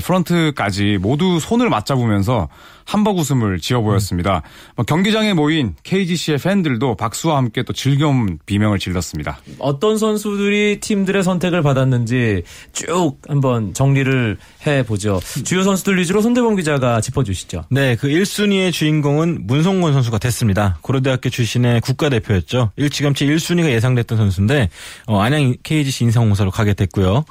프런트까지 0.02 0.98
모두 1.00 1.40
손을 1.40 1.70
맞잡으면서 1.70 2.48
한박 2.84 3.16
웃음을 3.16 3.58
지어 3.58 3.80
보였습니다. 3.80 4.42
뭐 4.76 4.84
경기장에 4.84 5.34
모인 5.34 5.74
KGC의 5.82 6.38
팬들도 6.38 6.96
박수와 6.96 7.36
함께 7.36 7.62
또 7.62 7.72
즐거운 7.72 8.38
비명을 8.46 8.78
질렀습니다. 8.78 9.38
어떤 9.58 9.98
선수들이 9.98 10.80
팀들의 10.80 11.22
선택을 11.22 11.62
받았는지 11.62 12.42
쭉 12.72 13.16
한번 13.28 13.74
정리를 13.74 14.36
해 14.66 14.82
보죠. 14.82 15.20
주요 15.44 15.62
선수들 15.62 15.98
위주로 15.98 16.22
손대범 16.22 16.56
기자가 16.56 17.00
짚어 17.00 17.24
주시죠. 17.24 17.64
네, 17.70 17.96
그 17.96 18.08
1순위의 18.08 18.72
주인공은 18.72 19.46
문성곤 19.46 19.92
선수가 19.92 20.18
됐습니다. 20.18 20.78
고려대학교 20.82 21.30
출신의 21.30 21.80
국가대표였죠. 21.80 22.72
일찌감치 22.76 23.26
1순위가 23.26 23.70
예상됐던 23.70 24.18
선수인데 24.18 24.68
어, 25.06 25.20
안양 25.20 25.56
KGC 25.62 26.04
인상공사로 26.04 26.50
가게 26.50 26.74
됐고요. 26.74 27.24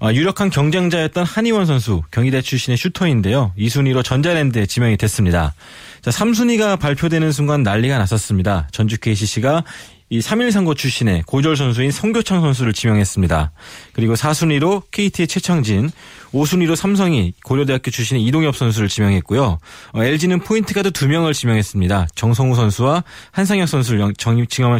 어, 0.00 0.12
유력한 0.12 0.50
경쟁자였던 0.50 1.24
한희원 1.24 1.66
선수 1.66 2.02
경희대 2.10 2.42
출신의 2.42 2.76
슈터인데요. 2.76 3.52
2순위로 3.58 4.04
전자랜드에 4.04 4.66
지명 4.66 4.89
이 4.92 4.96
됐습니다. 4.96 5.54
자, 6.02 6.10
3순위가 6.10 6.78
발표되는 6.78 7.32
순간 7.32 7.62
난리가 7.62 7.98
났었습니다. 7.98 8.68
전주 8.72 8.98
KCC가 8.98 9.64
이 10.12 10.18
3일 10.18 10.50
선거 10.50 10.74
출신의 10.74 11.22
고졸 11.24 11.56
선수인 11.56 11.92
송교창 11.92 12.40
선수를 12.40 12.72
지명했습니다. 12.72 13.52
그리고 13.92 14.14
4순위로 14.14 14.82
KT의 14.90 15.28
최창진, 15.28 15.88
5순위로 16.32 16.74
삼성이 16.74 17.32
고려대학교 17.44 17.92
출신의 17.92 18.24
이동엽 18.24 18.56
선수를 18.56 18.88
지명했고요. 18.88 19.58
어, 19.92 20.02
LG는 20.02 20.40
포인트 20.40 20.74
가드 20.74 20.90
2명을 20.90 21.32
지명했습니다. 21.32 22.08
정성우 22.16 22.56
선수와 22.56 23.04
한상혁 23.30 23.68
선수를 23.68 24.12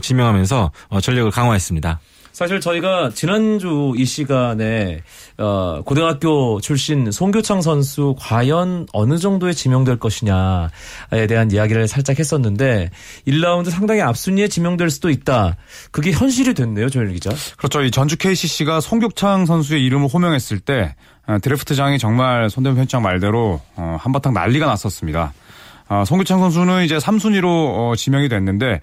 지명하면서 0.01 0.73
어, 0.89 1.01
전력을 1.01 1.31
강화했습니다. 1.31 2.01
사실 2.33 2.61
저희가 2.61 3.11
지난주 3.15 3.93
이 3.97 4.05
시간에 4.05 5.03
어, 5.37 5.83
고등학교 5.85 6.61
출신 6.61 7.11
송교창 7.11 7.61
선수 7.61 8.15
과연 8.19 8.87
어느 8.93 9.19
정도에 9.19 9.53
지명될 9.53 9.99
것이냐에 9.99 11.27
대한 11.29 11.51
이야기를 11.51 11.89
살짝 11.89 12.19
했었는데 12.19 12.91
1라운드 13.27 13.71
상당히 13.71 14.01
앞순위에 14.01 14.49
지명될 14.49 14.91
수도 14.91 15.11
있다. 15.11 15.57
그게 15.91 16.13
현실이 16.13 16.55
됐네요, 16.55 16.89
조현일 16.89 17.15
기자. 17.15 17.31
그렇죠. 17.57 17.83
이 17.83 17.91
전주 17.91 18.17
KCC가 18.17 18.81
송교창 18.81 19.47
선수의 19.47 19.85
이름을 19.85 20.09
호명했을 20.09 20.61
때 20.61 20.95
어, 21.27 21.39
드래프트장이 21.43 21.99
정말 21.99 22.49
손대문 22.49 22.77
편장 22.79 23.03
말대로 23.03 23.61
어, 23.77 23.97
한바탕 24.01 24.33
난리가 24.33 24.67
났었습니다. 24.67 25.33
어, 25.89 26.05
송교창 26.07 26.39
선수는 26.39 26.85
이제 26.85 26.99
3순위로 26.99 27.97
지명이 27.97 28.29
됐는데 28.29 28.81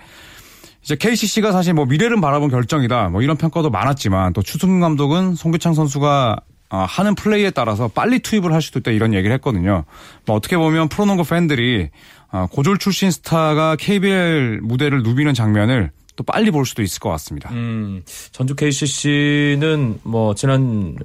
이제 0.88 0.96
KCC가 0.96 1.52
사실 1.52 1.74
뭐 1.74 1.84
미래를 1.84 2.22
바라본 2.22 2.50
결정이다. 2.50 3.10
뭐 3.10 3.22
이런 3.22 3.36
평가도 3.36 3.70
많았지만 3.70 4.32
또 4.32 4.42
추승근 4.42 4.80
감독은 4.80 5.36
송규창 5.36 5.74
선수가 5.74 6.38
어, 6.70 6.78
하는 6.88 7.14
플레이에 7.14 7.50
따라서 7.50 7.90
빨리 7.90 8.20
투입을 8.20 8.54
할 8.54 8.62
수도 8.62 8.80
있다 8.80 8.92
이런 8.92 9.14
얘기를 9.14 9.34
했거든요. 9.34 9.84
뭐 10.26 10.38
어떻게 10.38 10.56
보면 10.56 10.88
프로농구 10.88 11.26
팬들이 11.26 11.90
어, 12.32 12.48
고졸 12.50 12.78
출신 12.78 13.12
스타가 13.12 13.76
KBL 13.76 14.62
무대를 14.64 15.04
누비는 15.04 15.34
장면을 15.34 15.92
또 16.18 16.24
빨리 16.24 16.52
볼 16.52 16.66
수도 16.66 16.82
있을 16.82 17.00
것 17.00 17.10
같습니다. 17.12 17.50
음, 17.52 18.04
전주 18.32 18.56
KCC는 18.56 20.00
뭐 20.04 20.36
지난 20.36 20.98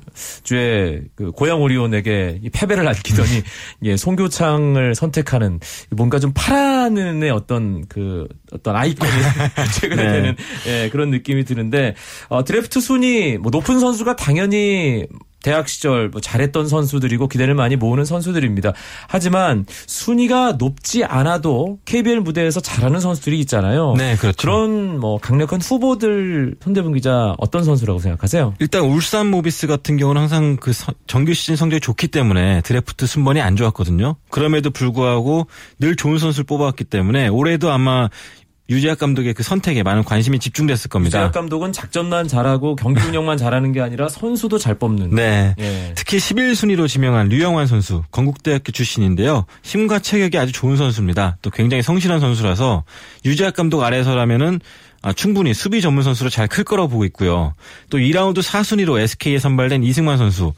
주에 0.42 1.02
그 1.14 1.30
고양 1.30 1.60
오리온에게 1.62 2.40
패배를 2.52 2.88
안기더니 2.88 3.42
예, 3.84 3.96
송교창을 3.96 4.94
선택하는 4.94 5.60
뭔가 5.90 6.18
좀 6.18 6.32
파란의 6.34 7.30
어떤 7.30 7.86
그 7.88 8.26
어떤 8.52 8.74
아이콘이 8.74 9.12
최근에 9.80 10.02
네. 10.02 10.12
되는 10.12 10.36
예, 10.66 10.88
그런 10.88 11.10
느낌이 11.10 11.44
드는데 11.44 11.94
어, 12.28 12.42
드래프트 12.42 12.80
순위 12.80 13.36
뭐 13.36 13.50
높은 13.50 13.78
선수가 13.78 14.16
당연히 14.16 15.06
대학 15.42 15.68
시절 15.68 16.08
뭐 16.08 16.20
잘했던 16.20 16.68
선수들이고 16.68 17.28
기대를 17.28 17.54
많이 17.54 17.76
모으는 17.76 18.04
선수들입니다. 18.04 18.72
하지만 19.08 19.66
순위가 19.86 20.52
높지 20.52 21.04
않아도 21.04 21.78
KBL 21.84 22.20
무대에서 22.20 22.60
잘하는 22.60 23.00
선수들이 23.00 23.38
있잖아요. 23.40 23.94
네, 23.96 24.16
그렇죠. 24.16 24.36
그런 24.40 24.98
뭐 24.98 25.18
강력한 25.18 25.60
후보들 25.60 26.56
손대분 26.62 26.94
기자 26.94 27.34
어떤 27.38 27.64
선수라고 27.64 27.98
생각하세요? 28.00 28.54
일단 28.58 28.82
울산 28.82 29.28
모비스 29.30 29.66
같은 29.66 29.96
경우는 29.96 30.20
항상 30.22 30.56
그 30.56 30.72
정규 31.06 31.34
시즌 31.34 31.56
성적이 31.56 31.80
좋기 31.80 32.08
때문에 32.08 32.62
드래프트 32.62 33.06
순번이 33.06 33.40
안 33.40 33.56
좋았거든요. 33.56 34.16
그럼에도 34.30 34.70
불구하고 34.70 35.46
늘 35.78 35.96
좋은 35.96 36.18
선수를 36.18 36.44
뽑아왔기 36.44 36.84
때문에 36.84 37.28
올해도 37.28 37.70
아마 37.70 38.08
유재학 38.70 38.98
감독의 38.98 39.34
그 39.34 39.42
선택에 39.42 39.82
많은 39.82 40.04
관심이 40.04 40.38
집중됐을 40.38 40.88
겁니다. 40.88 41.18
유재학 41.18 41.32
감독은 41.32 41.72
작전만 41.72 42.28
잘하고 42.28 42.76
경기 42.76 43.02
운영만 43.02 43.36
잘하는 43.36 43.72
게 43.72 43.80
아니라 43.80 44.08
선수도 44.08 44.56
잘 44.58 44.76
뽑는. 44.76 45.14
네. 45.14 45.54
예. 45.58 45.92
특히 45.94 46.18
11순위로 46.18 46.88
지명한 46.88 47.28
류영환 47.28 47.66
선수, 47.66 48.02
건국대학교 48.10 48.72
출신인데요. 48.72 49.46
힘과 49.62 49.98
체격이 49.98 50.38
아주 50.38 50.52
좋은 50.52 50.76
선수입니다. 50.76 51.38
또 51.42 51.50
굉장히 51.50 51.82
성실한 51.82 52.20
선수라서 52.20 52.84
유재학 53.24 53.54
감독 53.54 53.82
아래서라면은 53.82 54.60
아, 55.02 55.12
충분히 55.12 55.52
수비 55.52 55.80
전문 55.80 56.04
선수로 56.04 56.30
잘 56.30 56.46
클 56.46 56.62
거라고 56.64 56.88
보고 56.88 57.04
있고요. 57.06 57.54
또 57.90 57.98
2라운드 57.98 58.40
4순위로 58.42 59.00
SK에 59.00 59.38
선발된 59.40 59.82
이승만 59.82 60.16
선수. 60.16 60.52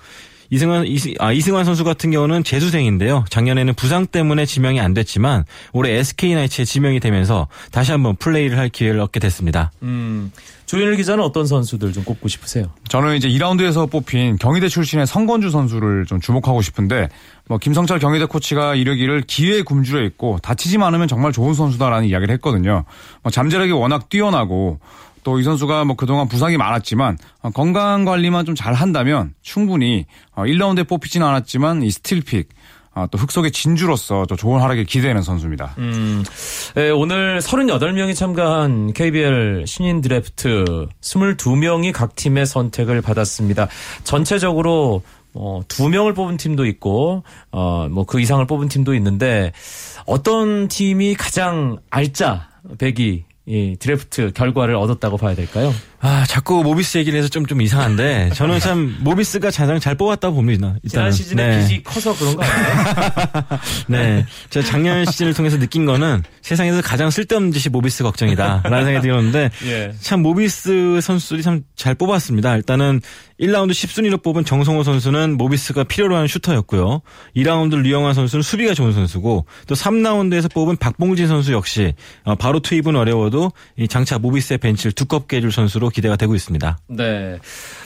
이승환 0.51 0.87
이승, 0.87 1.15
아, 1.19 1.33
이승환 1.33 1.65
선수 1.65 1.85
같은 1.85 2.11
경우는 2.11 2.45
재수생인데요. 2.45 3.25
작년에는 3.31 3.75
부상 3.75 4.07
때문에 4.07 4.47
지명이 4.47 4.81
안 4.81 4.95
됐지만 4.95 5.45
올해 5.73 5.93
SK 5.99 6.35
나이츠에 6.35 6.65
지명이 6.65 7.01
되면서 7.01 7.49
다시 7.71 7.93
한번 7.93 8.17
플레이를 8.17 8.59
할 8.59 8.69
기회를 8.69 9.01
얻게 9.01 9.21
됐습니다. 9.21 9.73
음. 9.83 10.33
조현일 10.67 10.97
기자는 10.97 11.23
어떤 11.23 11.47
선수들 11.47 11.93
좀 11.93 12.05
꼽고 12.05 12.29
싶으세요? 12.29 12.67
저는 12.89 13.17
이제 13.17 13.29
2라운드에서 13.29 13.91
뽑힌 13.91 14.39
경희대 14.39 14.69
출신의 14.69 15.07
성건주 15.07 15.51
선수를 15.51 16.07
좀 16.07 16.21
주목하고 16.21 16.63
싶은데 16.63 17.11
뭐 17.47 17.59
김성철 17.59 17.99
경희대 17.99 18.25
코치가 18.25 18.75
이르기를 18.75 19.23
기회에 19.27 19.63
굶주려 19.63 20.03
있고 20.07 20.39
다치지만 20.43 20.89
않으면 20.89 21.07
정말 21.07 21.33
좋은 21.33 21.55
선수다라는 21.55 22.09
이야기를 22.09 22.33
했거든요. 22.35 22.85
뭐 23.23 23.31
잠재력이 23.31 23.73
워낙 23.73 24.09
뛰어나고 24.09 24.81
또 25.25 25.41
이 25.41 25.43
선수가 25.43 25.85
뭐 25.85 25.97
그동안 25.97 26.29
부상이 26.29 26.57
많았지만 26.57 27.19
어, 27.43 27.51
건강 27.51 28.05
관리만 28.05 28.45
좀 28.45 28.55
잘 28.55 28.73
한다면 28.75 29.35
충분히 29.43 30.07
1라운드에 30.37 30.83
어, 30.83 30.85
뽑히지는 30.85 31.27
않았지만 31.27 31.83
이 31.83 31.91
스틸픽 31.91 32.49
어, 32.95 33.07
또 33.11 33.19
흑석의 33.19 33.51
진주로서 33.51 34.25
좋은 34.27 34.61
활약을 34.61 34.85
기대하는 34.85 35.23
선수입니다. 35.23 35.75
음, 35.79 36.23
네, 36.77 36.91
오늘 36.91 37.41
38명이 37.41 38.15
참가한 38.15 38.93
KBL 38.93 39.65
신인 39.67 40.01
드래프트 40.01 40.87
22명이 41.01 41.93
각 41.93 42.15
팀의 42.15 42.47
선택을 42.47 43.03
받았습니다. 43.03 43.67
전체적으로 44.05 45.03
어, 45.37 45.63
두 45.67 45.89
명을 45.89 46.15
뽑은 46.15 46.37
팀도 46.37 46.65
있고, 46.67 47.25
어, 47.51 47.89
뭐 47.91 48.05
그 48.05 48.21
이상을 48.21 48.47
뽑은 48.47 48.69
팀도 48.69 48.95
있는데, 48.95 49.51
어떤 50.07 50.69
팀이 50.69 51.17
가장 51.17 51.79
알짜, 51.91 52.49
백이 52.79 53.25
이 53.47 53.77
드래프트 53.79 54.33
결과를 54.33 54.75
얻었다고 54.75 55.19
봐야 55.19 55.35
될까요? 55.35 55.73
아, 56.07 56.27
자꾸 56.27 56.63
모비스 56.63 56.99
얘기를 56.99 57.19
해서 57.19 57.29
좀, 57.29 57.47
좀 57.47 57.63
이상한데, 57.63 58.33
저는 58.35 58.61
참, 58.61 58.95
모비스가 59.01 59.51
가장 59.51 59.81
잘 59.81 59.95
뽑았다고 59.95 60.35
봅니다. 60.35 60.67
지난 60.67 60.79
일단은. 60.83 61.13
시즌에 61.13 61.49
네. 61.49 61.61
빚이 61.63 61.83
커서 61.83 62.15
그런 62.15 62.37
거 62.37 62.43
아니에요? 62.43 63.61
네. 63.89 64.27
제가 64.51 64.67
작년 64.67 65.07
시즌을 65.07 65.33
통해서 65.33 65.59
느낀 65.59 65.87
거는 65.87 66.23
세상에서 66.43 66.83
가장 66.83 67.09
쓸데없는 67.09 67.53
짓이 67.53 67.73
모비스 67.73 68.03
걱정이다. 68.03 68.61
라는 68.65 68.85
생각이 68.85 69.07
들었는데, 69.07 69.51
예. 69.65 69.95
참 69.99 70.21
모비스 70.21 71.01
선수들이 71.01 71.43
참 71.43 71.63
잘 71.85 71.95
뽑았습니다. 71.95 72.57
일단은 72.57 73.03
1라운드 73.39 73.73
10순위로 73.73 74.23
뽑은 74.23 74.47
정성호 74.47 74.85
선수는 74.85 75.37
모비스가 75.37 75.85
필요로 75.85 76.15
하는 76.17 76.29
슈터였고요. 76.29 77.03
2라운드 77.37 77.77
류영환 77.77 78.15
선수는 78.15 78.43
수비가 78.43 78.73
좋은 78.73 78.95
선수고 78.95 79.45
또 79.67 79.75
3라운드에서 79.75 80.51
뽑은 80.55 80.77
박봉진 80.79 81.27
선수 81.27 81.53
역시 81.53 81.93
어, 82.23 82.37
바로 82.37 82.61
투입은 82.61 82.97
어려워도 82.97 83.53
이 83.77 83.87
장차 83.87 84.19
모비스의 84.19 84.59
벤치를 84.59 84.93
두껍게 84.93 85.37
해줄 85.37 85.53
선수로 85.53 85.91
기대가 85.95 86.17
되고 86.17 86.35
있습니다. 86.35 86.79
네. 86.89 87.39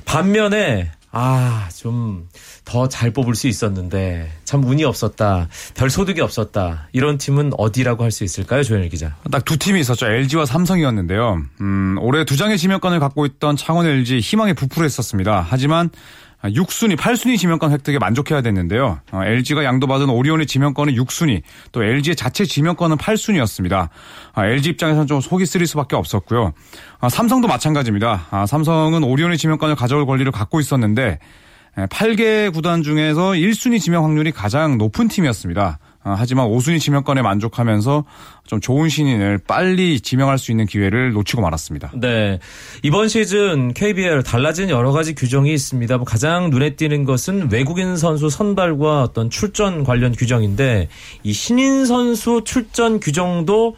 반면에 0.04 0.90
아, 1.12 1.68
좀 1.74 2.26
더 2.64 2.86
잘 2.86 3.10
뽑을 3.12 3.34
수 3.34 3.48
있었는데 3.48 4.30
참 4.44 4.62
운이 4.62 4.84
없었다. 4.84 5.48
별 5.74 5.88
소득이 5.88 6.20
없었다. 6.20 6.88
이런 6.92 7.16
팀은 7.16 7.52
어디라고 7.56 8.04
할 8.04 8.10
수 8.10 8.24
있을까요, 8.24 8.62
조현일 8.62 8.90
기자? 8.90 9.16
딱 9.30 9.42
두 9.46 9.56
팀이 9.56 9.80
있었죠. 9.80 10.04
LG와 10.06 10.44
삼성이었는데요. 10.44 11.40
음, 11.62 11.96
올해 12.02 12.26
두 12.26 12.36
장의 12.36 12.58
지명권을 12.58 13.00
갖고 13.00 13.24
있던 13.24 13.56
창원 13.56 13.86
LG 13.86 14.20
희망에 14.20 14.52
부풀어했었습니다. 14.52 15.46
하지만 15.48 15.88
6순위, 16.44 16.96
8순위 16.96 17.36
지명권 17.36 17.72
획득에 17.72 17.98
만족해야 17.98 18.42
됐는데요. 18.42 19.00
어, 19.10 19.24
LG가 19.24 19.64
양도받은 19.64 20.08
오리온의 20.08 20.46
지명권은 20.46 20.94
6순위, 20.94 21.42
또 21.72 21.82
LG의 21.82 22.14
자체 22.14 22.44
지명권은 22.44 22.96
8순위였습니다. 22.96 23.88
LG 24.36 24.70
입장에서는 24.70 25.06
좀 25.08 25.20
속이 25.20 25.46
쓰릴 25.46 25.66
수밖에 25.66 25.96
없었고요. 25.96 26.52
아, 27.00 27.08
삼성도 27.08 27.48
마찬가지입니다. 27.48 28.26
아, 28.30 28.46
삼성은 28.46 29.02
오리온의 29.02 29.36
지명권을 29.36 29.74
가져올 29.74 30.06
권리를 30.06 30.30
갖고 30.30 30.60
있었는데 30.60 31.18
8개 31.76 32.52
구단 32.52 32.82
중에서 32.82 33.32
1순위 33.32 33.80
지명 33.80 34.04
확률이 34.04 34.32
가장 34.32 34.78
높은 34.78 35.08
팀이었습니다. 35.08 35.78
아, 36.08 36.16
하지만 36.16 36.48
5순위 36.48 36.80
지명권에 36.80 37.22
만족하면서 37.22 38.04
좀 38.46 38.60
좋은 38.60 38.88
신인을 38.88 39.38
빨리 39.46 40.00
지명할 40.00 40.38
수 40.38 40.50
있는 40.50 40.66
기회를 40.66 41.12
놓치고 41.12 41.42
말았습니다. 41.42 41.92
네. 41.94 42.38
이번 42.82 43.08
시즌 43.08 43.74
KBL 43.74 44.22
달라진 44.22 44.70
여러 44.70 44.90
가지 44.92 45.14
규정이 45.14 45.52
있습니다. 45.52 45.96
뭐 45.98 46.04
가장 46.04 46.50
눈에 46.50 46.76
띄는 46.76 47.04
것은 47.04 47.50
외국인 47.52 47.96
선수 47.96 48.30
선발과 48.30 49.02
어떤 49.02 49.28
출전 49.28 49.84
관련 49.84 50.12
규정인데 50.12 50.88
이 51.22 51.32
신인 51.32 51.84
선수 51.84 52.42
출전 52.44 53.00
규정도 53.00 53.76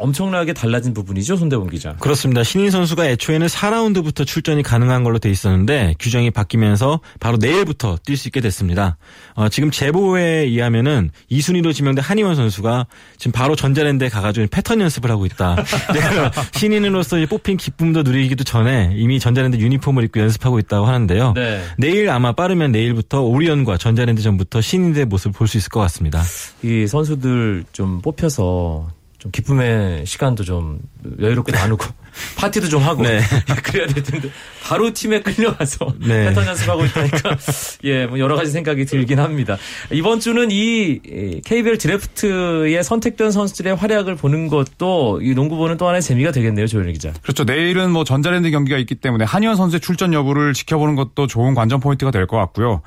엄청나게 0.00 0.52
달라진 0.54 0.94
부분이죠, 0.94 1.36
손대본 1.36 1.70
기자. 1.70 1.94
그렇습니다. 2.00 2.42
신인 2.42 2.70
선수가 2.70 3.06
애초에는 3.10 3.46
4라운드부터 3.46 4.26
출전이 4.26 4.62
가능한 4.62 5.04
걸로 5.04 5.18
돼 5.18 5.30
있었는데 5.30 5.94
규정이 6.00 6.30
바뀌면서 6.30 7.00
바로 7.20 7.36
내일부터 7.36 7.96
뛸 8.06 8.16
수 8.16 8.28
있게 8.28 8.40
됐습니다. 8.40 8.96
어, 9.34 9.48
지금 9.50 9.70
제보에 9.70 10.22
의하면은 10.44 11.10
2순위로 11.30 11.74
지명된 11.74 12.02
한희원 12.02 12.34
선수가 12.34 12.86
지금 13.18 13.32
바로 13.32 13.54
전자랜드에 13.54 14.08
가가지고 14.08 14.46
패턴 14.50 14.80
연습을 14.80 15.10
하고 15.10 15.26
있다. 15.26 15.56
내가 15.92 16.32
신인으로서 16.54 17.18
뽑힌 17.28 17.58
기쁨도 17.58 18.02
누리기도 18.02 18.44
전에 18.44 18.92
이미 18.96 19.20
전자랜드 19.20 19.56
유니폼을 19.58 20.04
입고 20.04 20.20
연습하고 20.20 20.58
있다고 20.58 20.86
하는데요. 20.86 21.34
네. 21.34 21.62
내일 21.76 22.08
아마 22.08 22.32
빠르면 22.32 22.72
내일부터 22.72 23.20
오리온과 23.22 23.76
전자랜드전부터 23.76 24.60
신인들의 24.62 25.04
모습을 25.06 25.32
볼 25.32 25.50
수 25.50 25.58
있을 25.58 25.68
것 25.68 25.80
같습니다. 25.80 26.22
이 26.62 26.86
선수들 26.86 27.64
좀 27.72 28.00
뽑혀서 28.02 28.86
좀 29.20 29.30
기쁨의 29.30 30.06
시간도 30.06 30.44
좀 30.44 30.80
여유롭게 31.20 31.52
나누고 31.52 31.84
파티도 32.38 32.68
좀 32.68 32.82
하고 32.82 33.02
네. 33.02 33.20
그래야 33.62 33.86
될 33.86 34.02
텐데 34.02 34.30
바로 34.64 34.92
팀에 34.94 35.20
끌려가서 35.20 35.94
네. 36.00 36.24
패턴 36.28 36.46
연습하고 36.46 36.86
있다니까 36.86 37.36
예, 37.84 38.06
뭐 38.06 38.18
여러 38.18 38.34
가지 38.34 38.50
생각이 38.50 38.86
들긴 38.86 39.20
합니다. 39.20 39.58
이번 39.92 40.20
주는 40.20 40.48
이 40.50 41.00
KBL 41.44 41.76
드래프트에 41.76 42.82
선택된 42.82 43.30
선수들의 43.30 43.76
활약을 43.76 44.16
보는 44.16 44.48
것도 44.48 45.20
이 45.22 45.34
농구 45.34 45.56
보는 45.56 45.76
또 45.76 45.86
하나의 45.86 46.00
재미가 46.00 46.32
되겠네요, 46.32 46.66
조현일 46.66 46.94
기자. 46.94 47.12
그렇죠. 47.22 47.44
내일은 47.44 47.90
뭐 47.90 48.04
전자랜드 48.04 48.50
경기가 48.50 48.78
있기 48.78 48.94
때문에 48.94 49.26
한희원 49.26 49.56
선수의 49.56 49.80
출전 49.80 50.14
여부를 50.14 50.54
지켜보는 50.54 50.94
것도 50.96 51.26
좋은 51.26 51.54
관전 51.54 51.80
포인트가 51.80 52.10
될 52.10 52.26
것 52.26 52.38
같고요. 52.38 52.80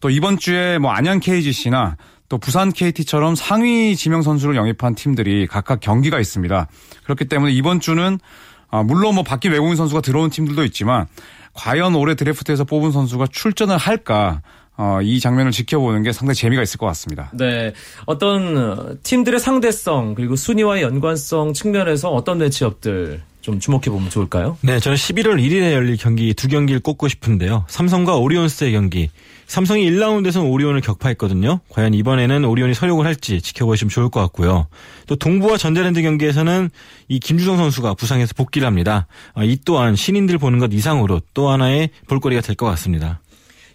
또 0.00 0.08
이번 0.08 0.38
주에 0.38 0.78
뭐 0.78 0.92
안양 0.92 1.18
KGC나 1.20 1.96
또 2.30 2.38
부산 2.38 2.72
KT처럼 2.72 3.34
상위 3.34 3.96
지명 3.96 4.22
선수를 4.22 4.54
영입한 4.54 4.94
팀들이 4.94 5.48
각각 5.48 5.80
경기가 5.80 6.20
있습니다. 6.20 6.68
그렇기 7.04 7.26
때문에 7.26 7.52
이번 7.52 7.80
주는 7.80 8.18
아, 8.70 8.84
물론 8.84 9.16
뭐 9.16 9.24
바뀐 9.24 9.50
외국인 9.50 9.74
선수가 9.74 10.00
들어온 10.00 10.30
팀들도 10.30 10.64
있지만 10.66 11.06
과연 11.54 11.96
올해 11.96 12.14
드래프트에서 12.14 12.64
뽑은 12.64 12.92
선수가 12.92 13.26
출전을 13.32 13.76
할까 13.76 14.42
어, 14.76 15.00
이 15.02 15.18
장면을 15.18 15.50
지켜보는 15.50 16.04
게 16.04 16.12
상당히 16.12 16.36
재미가 16.36 16.62
있을 16.62 16.78
것 16.78 16.86
같습니다. 16.86 17.32
네. 17.34 17.72
어떤 18.06 18.98
팀들의 19.02 19.40
상대성 19.40 20.14
그리고 20.14 20.36
순위와의 20.36 20.84
연관성 20.84 21.52
측면에서 21.52 22.10
어떤 22.10 22.38
매치업들 22.38 23.22
좀 23.40 23.58
주목해 23.58 23.84
보면 23.86 24.08
좋을까요? 24.08 24.56
네, 24.60 24.78
저는 24.78 24.96
11월 24.96 25.42
1일에 25.42 25.72
열릴 25.72 25.96
경기 25.96 26.32
두 26.34 26.46
경기를 26.46 26.80
꼽고 26.80 27.08
싶은데요. 27.08 27.64
삼성과 27.68 28.16
오리온스의 28.16 28.72
경기. 28.72 29.10
삼성이 29.50 29.90
1라운드에서는 29.90 30.48
오리온을 30.48 30.80
격파했거든요. 30.80 31.58
과연 31.70 31.92
이번에는 31.92 32.44
오리온이 32.44 32.72
서력을 32.72 33.04
할지 33.04 33.42
지켜보시면 33.42 33.90
좋을 33.90 34.08
것 34.08 34.20
같고요. 34.20 34.68
또 35.08 35.16
동부와 35.16 35.56
전자랜드 35.56 36.02
경기에서는 36.02 36.70
이 37.08 37.18
김주성 37.18 37.56
선수가 37.56 37.94
부상해서 37.94 38.34
복귀를 38.36 38.64
합니다. 38.64 39.08
아, 39.34 39.42
이 39.42 39.58
또한 39.64 39.96
신인들 39.96 40.38
보는 40.38 40.60
것 40.60 40.72
이상으로 40.72 41.20
또 41.34 41.48
하나의 41.50 41.90
볼거리가 42.06 42.42
될 42.42 42.54
것 42.54 42.66
같습니다. 42.66 43.20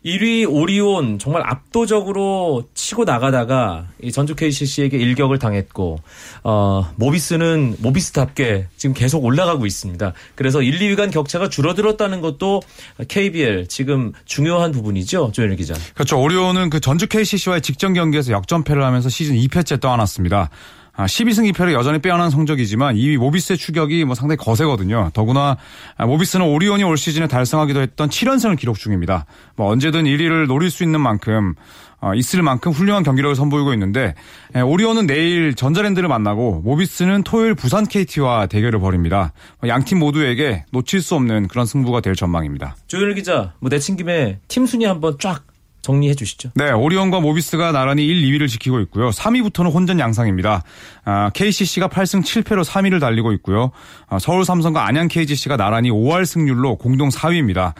1위 0.05 0.47
오리온 0.47 1.17
정말 1.17 1.41
압도적으로 1.45 2.63
치고 2.75 3.05
나가다가 3.05 3.87
이 4.01 4.11
전주 4.11 4.35
KCC에게 4.35 4.97
일격을 4.97 5.39
당했고 5.39 5.99
어 6.43 6.91
모비스는 6.95 7.77
모비스답게 7.79 8.67
지금 8.77 8.93
계속 8.93 9.25
올라가고 9.25 9.65
있습니다. 9.65 10.13
그래서 10.35 10.61
1, 10.61 10.77
2위 10.79 10.95
간 10.95 11.09
격차가 11.09 11.49
줄어들었다는 11.49 12.21
것도 12.21 12.61
KBL 13.07 13.67
지금 13.67 14.13
중요한 14.25 14.71
부분이죠. 14.71 15.31
조현일 15.33 15.57
기자. 15.57 15.73
그렇죠. 15.95 16.21
오리온은 16.21 16.69
그 16.69 16.79
전주 16.79 17.07
KCC와의 17.07 17.61
직전 17.61 17.93
경기에서 17.93 18.31
역전패를 18.31 18.83
하면서 18.83 19.09
시즌 19.09 19.35
2패째 19.35 19.81
떠안았습니다. 19.81 20.51
아, 20.97 21.05
12승 21.05 21.51
2패로 21.51 21.73
여전히 21.73 21.99
빼어난 21.99 22.29
성적이지만 22.29 22.95
2위 22.95 23.17
모비스의 23.17 23.57
추격이 23.57 24.05
뭐 24.05 24.15
상당히 24.15 24.37
거세거든요. 24.37 25.11
더구나 25.13 25.57
아, 25.97 26.05
모비스는 26.05 26.45
오리온이 26.45 26.83
올 26.83 26.97
시즌에 26.97 27.27
달성하기도 27.27 27.81
했던 27.81 28.09
7연승을 28.09 28.57
기록 28.57 28.77
중입니다. 28.79 29.25
뭐 29.55 29.69
언제든 29.71 30.05
1위를 30.05 30.47
노릴 30.47 30.71
수 30.71 30.83
있는 30.83 31.01
만큼 31.01 31.55
어, 32.01 32.13
있을 32.13 32.43
만큼 32.43 32.71
훌륭한 32.71 33.03
경기력을 33.03 33.35
선보이고 33.35 33.73
있는데 33.73 34.13
에, 34.53 34.61
오리온은 34.61 35.07
내일 35.07 35.55
전자랜드를 35.55 36.07
만나고 36.07 36.61
모비스는 36.63 37.23
토요일 37.23 37.55
부산 37.55 37.85
KT와 37.87 38.45
대결을 38.47 38.79
벌입니다. 38.79 39.33
양 39.67 39.83
팀 39.85 39.99
모두에게 39.99 40.65
놓칠 40.71 41.01
수 41.01 41.15
없는 41.15 41.47
그런 41.47 41.65
승부가 41.65 42.01
될 42.01 42.15
전망입니다. 42.15 42.75
조현일 42.87 43.15
기자, 43.15 43.53
뭐 43.59 43.69
내친 43.69 43.97
김에 43.97 44.39
팀 44.47 44.65
순위 44.65 44.85
한번 44.85 45.17
쫙 45.19 45.43
정리해 45.85 46.15
주시죠. 46.15 46.49
네, 46.55 46.71
오리온과 46.71 47.19
모비스가 47.19 47.71
나란히 47.71 48.05
1, 48.07 48.23
2위를 48.23 48.47
지키고 48.47 48.79
있고요. 48.81 49.11
3위부터는 49.11 49.71
혼전 49.71 49.99
양상입니다. 49.99 50.63
아, 51.05 51.29
KCC가 51.33 51.89
8승 51.89 52.23
7패로 52.23 52.65
3위를 52.65 52.99
달리고 52.99 53.31
있고요. 53.33 53.71
아, 54.07 54.17
서울 54.17 54.43
삼성과 54.45 54.85
안양 54.87 55.07
KGC가 55.07 55.57
나란히 55.57 55.91
5할 55.91 56.25
승률로 56.25 56.77
공동 56.77 57.09
4위입니다. 57.09 57.73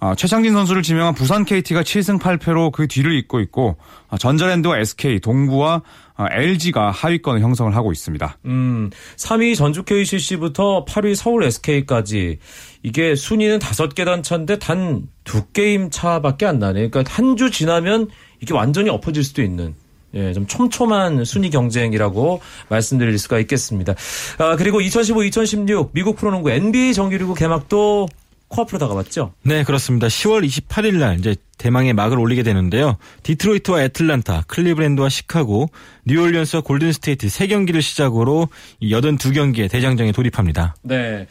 아, 0.00 0.14
최창진 0.14 0.52
선수를 0.52 0.82
지명한 0.82 1.14
부산 1.14 1.44
KT가 1.44 1.82
7승 1.82 2.20
8패로 2.20 2.70
그 2.70 2.86
뒤를 2.86 3.16
잇고 3.18 3.40
있고 3.40 3.76
아, 4.08 4.16
전자랜드와 4.16 4.78
SK, 4.78 5.18
동부와 5.20 5.82
아, 6.16 6.26
LG가 6.30 6.90
하위권을 6.90 7.40
형성을 7.40 7.74
하고 7.74 7.90
있습니다. 7.92 8.38
음, 8.46 8.90
3위 9.16 9.56
전주 9.56 9.82
KCC부터 9.84 10.84
8위 10.84 11.14
서울 11.14 11.44
SK까지 11.44 12.38
이게 12.82 13.14
순위는 13.14 13.58
5계단 13.58 14.22
차인데 14.22 14.58
단 14.58 15.08
두 15.24 15.44
게임 15.52 15.90
차밖에 15.90 16.46
안 16.46 16.58
나네. 16.58 16.88
그러니까 16.88 17.12
한 17.14 17.36
주 17.36 17.50
지나면 17.50 18.08
이게 18.40 18.54
완전히 18.54 18.88
엎어질 18.88 19.22
수도 19.22 19.42
있는 19.42 19.74
예, 20.14 20.32
좀 20.32 20.46
촘촘한 20.46 21.24
순위 21.26 21.50
경쟁이라고 21.50 22.40
말씀드릴 22.70 23.18
수가 23.18 23.38
있겠습니다. 23.40 23.94
아, 24.38 24.56
그리고 24.56 24.80
2015-2016 24.80 25.90
미국 25.92 26.16
프로농구 26.16 26.50
NBA 26.50 26.94
정규리그 26.94 27.34
개막도 27.34 28.08
코앞으로 28.48 28.78
다가왔죠. 28.78 29.34
네, 29.42 29.62
그렇습니다. 29.64 30.06
10월 30.06 30.46
28일 30.46 30.96
날 30.96 31.18
이제 31.18 31.36
대망의 31.58 31.92
막을 31.92 32.18
올리게 32.18 32.42
되는데요. 32.42 32.96
디트로이트와 33.22 33.82
애틀란타, 33.82 34.44
클리브랜드와 34.46 35.08
시카고, 35.08 35.70
뉴올리언스와 36.08 36.62
골든스테이트 36.62 37.28
세 37.28 37.46
경기를 37.46 37.82
시작으로 37.82 38.48
82경기의 38.82 39.70
대장정에 39.70 40.12
돌입합니다. 40.12 40.74
네. 40.82 41.26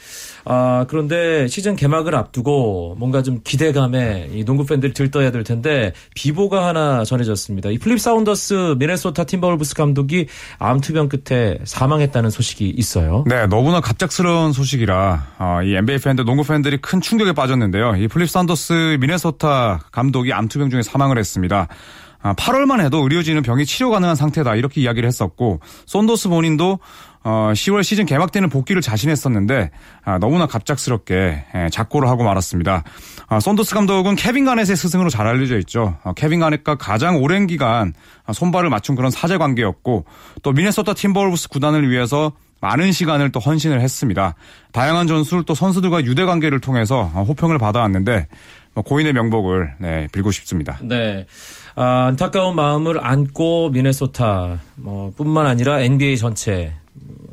아, 0.46 0.86
그런데 0.88 1.48
시즌 1.48 1.76
개막을 1.76 2.16
앞두고 2.16 2.96
뭔가 2.98 3.24
좀 3.24 3.42
기대감에 3.44 4.30
이 4.34 4.46
농구 4.46 4.66
팬들이 4.66 4.94
들떠야 4.94 5.32
될 5.32 5.44
텐데 5.44 5.94
비보가 6.16 6.68
하나 6.68 7.04
전해졌습니다. 7.04 7.72
이 7.72 7.78
플립 7.78 8.00
사운더스 8.00 8.76
미네소타 8.78 9.26
팀버울브스 9.26 9.76
감독이 9.76 10.28
암투병 10.60 11.10
끝에 11.10 11.58
사망했다는 11.64 12.30
소식이 12.30 12.70
있어요. 12.70 13.24
네, 13.28 13.48
너무나 13.48 13.82
갑작스러운 13.82 14.54
소식이라 14.54 15.28
어, 15.40 15.60
이 15.64 15.76
NBA 15.76 16.00
팬들, 16.00 16.26
농구 16.26 16.44
팬들이 16.44 16.78
큰 16.78 17.02
충격에 17.02 17.34
빠졌는데요. 17.34 17.96
이 17.96 18.08
플립 18.08 18.30
사운더스 18.30 18.98
미네소타 19.00 19.88
감독 19.92 20.17
이 20.26 20.32
암투병 20.32 20.70
중에 20.70 20.82
사망을 20.82 21.18
했습니다. 21.18 21.68
8월만 22.24 22.80
아, 22.80 22.84
해도 22.84 23.04
의료진은 23.04 23.42
병이 23.42 23.66
치료 23.66 23.90
가능한 23.90 24.16
상태다 24.16 24.56
이렇게 24.56 24.82
이야기를 24.82 25.08
했었고 25.08 25.60
손더스 25.86 26.30
본인도 26.30 26.80
10월 27.24 27.80
어, 27.80 27.82
시즌 27.82 28.06
개막 28.06 28.32
때는 28.32 28.50
복귀를 28.50 28.82
자신했었는데 28.82 29.72
아, 30.04 30.18
너무나 30.18 30.48
갑작스럽게 30.48 31.46
예, 31.56 31.70
작고를 31.72 32.08
하고 32.08 32.24
말았습니다. 32.24 32.84
아, 33.28 33.40
손더스 33.40 33.74
감독은 33.74 34.16
케빈 34.16 34.46
가넷의 34.46 34.76
스승으로 34.76 35.10
잘 35.10 35.28
알려져 35.28 35.58
있죠. 35.60 35.98
어, 36.04 36.14
케빈 36.14 36.40
가넷과 36.40 36.76
가장 36.76 37.22
오랜 37.22 37.48
기간 37.48 37.94
손발을 38.34 38.70
맞춘 38.70 38.96
그런 38.96 39.12
사제 39.12 39.38
관계였고 39.38 40.06
또 40.42 40.52
미네소타 40.52 40.94
팀버울브스 40.94 41.50
구단을 41.50 41.90
위해서 41.90 42.32
많은 42.60 42.92
시간을 42.92 43.32
또 43.32 43.40
헌신을 43.40 43.82
했습니다. 43.82 44.34
다양한 44.72 45.08
전술 45.08 45.44
또 45.44 45.54
선수들과 45.54 46.06
유대 46.06 46.26
관계를 46.26 46.60
통해서 46.60 47.04
호평을 47.04 47.60
받아왔는데 47.60 48.28
뭐 48.67 48.67
고인의 48.82 49.14
명복을 49.14 49.76
네, 49.80 50.08
빌고 50.12 50.32
싶습니다. 50.32 50.78
네. 50.82 51.26
아, 51.76 52.06
안타까운 52.08 52.56
마음을 52.56 53.04
안고 53.04 53.70
미네소타 53.70 54.60
뭐 54.76 55.12
뿐만 55.16 55.46
아니라 55.46 55.80
NBA 55.82 56.18
전체 56.18 56.74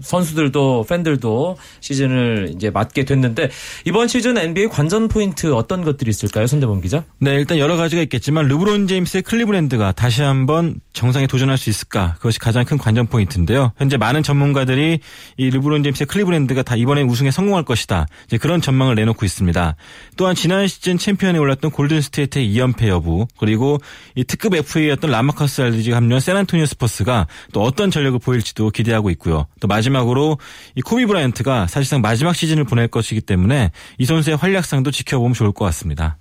선수들도 0.04 0.86
팬들도 0.88 1.56
시즌을 1.80 2.52
이제 2.54 2.70
맞게 2.70 3.04
됐는데 3.04 3.50
이번 3.84 4.08
시즌 4.08 4.36
NBA 4.36 4.68
관전 4.68 5.08
포인트 5.08 5.52
어떤 5.52 5.82
것들이 5.82 6.10
있을까요, 6.10 6.46
손대범 6.46 6.80
기자? 6.80 7.04
네, 7.18 7.34
일단 7.34 7.58
여러 7.58 7.76
가지가 7.76 8.02
있겠지만 8.02 8.46
르브론 8.46 8.86
제임스의 8.86 9.22
클리브랜드가 9.22 9.92
다시 9.92 10.22
한번 10.22 10.80
정상에 10.92 11.26
도전할 11.26 11.58
수 11.58 11.70
있을까? 11.70 12.14
그것이 12.16 12.38
가장 12.38 12.64
큰 12.64 12.78
관전 12.78 13.06
포인트인데요. 13.06 13.72
현재 13.78 13.96
많은 13.96 14.22
전문가들이 14.22 15.00
이 15.36 15.50
르브론 15.50 15.82
제임스의 15.82 16.06
클리브랜드가 16.06 16.62
다 16.62 16.76
이번에 16.76 17.02
우승에 17.02 17.30
성공할 17.30 17.64
것이다. 17.64 18.06
이제 18.26 18.36
그런 18.38 18.60
전망을 18.60 18.94
내놓고 18.94 19.24
있습니다. 19.24 19.76
또한 20.16 20.34
지난 20.34 20.66
시즌 20.68 20.98
챔피언에 20.98 21.38
올랐던 21.38 21.70
골든 21.70 22.00
스테이트의 22.00 22.54
2연패 22.54 22.88
여부, 22.88 23.26
그리고 23.38 23.78
이 24.14 24.24
특급 24.24 24.54
FA였던 24.54 25.10
라마커스 25.10 25.62
알드리지가 25.62 25.96
합류한 25.96 26.20
샌안토니오 26.20 26.66
스퍼스가 26.66 27.26
또 27.52 27.62
어떤 27.62 27.90
전력을 27.90 28.18
보일지도 28.18 28.70
기대하고 28.70 29.10
있고요. 29.10 29.46
또 29.60 29.68
마지막으로 29.68 30.38
이 30.74 30.80
코비 30.80 31.06
브라이언트가 31.06 31.66
사실상 31.66 32.00
마지막 32.00 32.34
시즌을 32.34 32.64
보낼 32.64 32.88
것이기 32.88 33.20
때문에 33.20 33.70
이 33.98 34.04
선수의 34.04 34.36
활약상도 34.36 34.90
지켜보면 34.90 35.34
좋을 35.34 35.52
것 35.52 35.64
같습니다. 35.66 36.18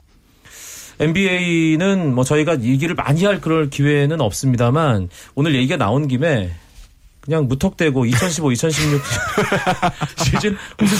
NBA는 1.00 2.14
뭐 2.14 2.24
저희가 2.24 2.62
얘기를 2.62 2.96
많이 2.96 3.26
할 3.26 3.42
그럴 3.42 3.70
기회는 3.70 4.22
없습니다만 4.22 5.10
오늘 5.36 5.56
얘기가 5.56 5.78
나온 5.78 6.08
김에 6.08 6.54
그냥 7.20 7.48
무턱대고 7.48 8.06
2015, 8.06 8.52
2016 8.52 9.02
시즌 10.18 10.58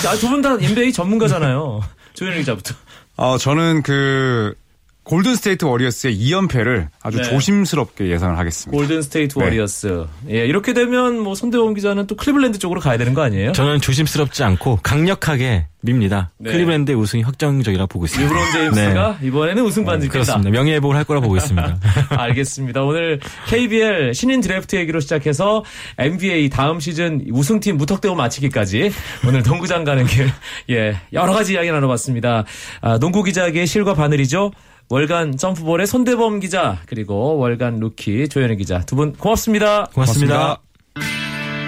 아, 0.08 0.16
두분 0.16 0.42
다 0.42 0.58
NBA 0.60 0.94
전문가잖아요. 0.94 1.82
조현일 2.14 2.40
기자부터. 2.40 2.76
어, 3.18 3.38
저는 3.38 3.84
그 3.84 4.56
골든 5.04 5.36
스테이트 5.36 5.66
워리어스의 5.66 6.18
2연패를 6.18 6.88
아주 7.02 7.18
네. 7.18 7.24
조심스럽게 7.24 8.08
예상을 8.08 8.38
하겠습니다. 8.38 8.78
골든 8.78 9.02
스테이트 9.02 9.38
네. 9.38 9.44
워리어스. 9.46 10.06
예, 10.30 10.46
이렇게 10.46 10.74
되면 10.74 11.20
뭐 11.20 11.36
손대범 11.36 11.74
기자는 11.74 12.08
또 12.08 12.16
클리블랜드 12.16 12.58
쪽으로 12.58 12.80
가야 12.80 12.98
되는 12.98 13.14
거 13.14 13.22
아니에요? 13.22 13.52
저는 13.52 13.82
조심스럽지 13.82 14.44
않고 14.44 14.80
강력하게 14.82 15.68
밉니다. 15.82 16.32
네. 16.38 16.52
클리블랜드의 16.52 16.98
우승이 16.98 17.22
확정적이라 17.24 17.88
보고 17.88 18.06
있습니다. 18.06 18.34
르브론 18.34 18.52
제임스가 18.54 19.18
네. 19.20 19.28
이번에는 19.28 19.64
우승 19.64 19.84
반지 19.84 20.08
어, 20.08 20.10
그렇습니다. 20.10 20.50
명예회복을 20.50 20.96
할 20.96 21.04
거라 21.04 21.20
보고 21.20 21.36
있습니다. 21.36 21.80
알겠습니다. 22.10 22.84
오늘 22.84 23.20
KBL 23.48 24.14
신인 24.14 24.40
드래프트 24.40 24.78
얘기로 24.78 25.02
시작해서 25.02 25.66
NBA 25.98 26.50
다음 26.50 26.80
시즌 26.80 27.26
우승팀 27.30 27.76
무턱대고 27.76 28.16
마치기까지 28.16 28.92
오늘 29.28 29.44
농구장 29.44 29.84
가는 29.84 30.06
길 30.06 30.32
예, 30.72 30.96
여러 31.12 31.34
가지 31.34 31.54
이야기 31.54 31.70
나눠봤습니다. 31.70 32.46
아, 32.80 33.00
농구 33.00 33.22
기자에게 33.24 33.66
실과 33.66 33.94
바늘이죠. 33.94 34.52
월간 34.98 35.38
점프볼의 35.38 35.88
손대범 35.88 36.40
기자 36.40 36.78
그리고 36.86 37.36
월간 37.40 37.80
루키 37.80 38.30
조현일 38.30 38.58
기자 38.58 38.82
두 38.82 38.96
분 38.96 39.14
고맙습니다. 39.14 39.86
고맙습니다. 39.92 40.60
고맙습니다. 40.94 41.64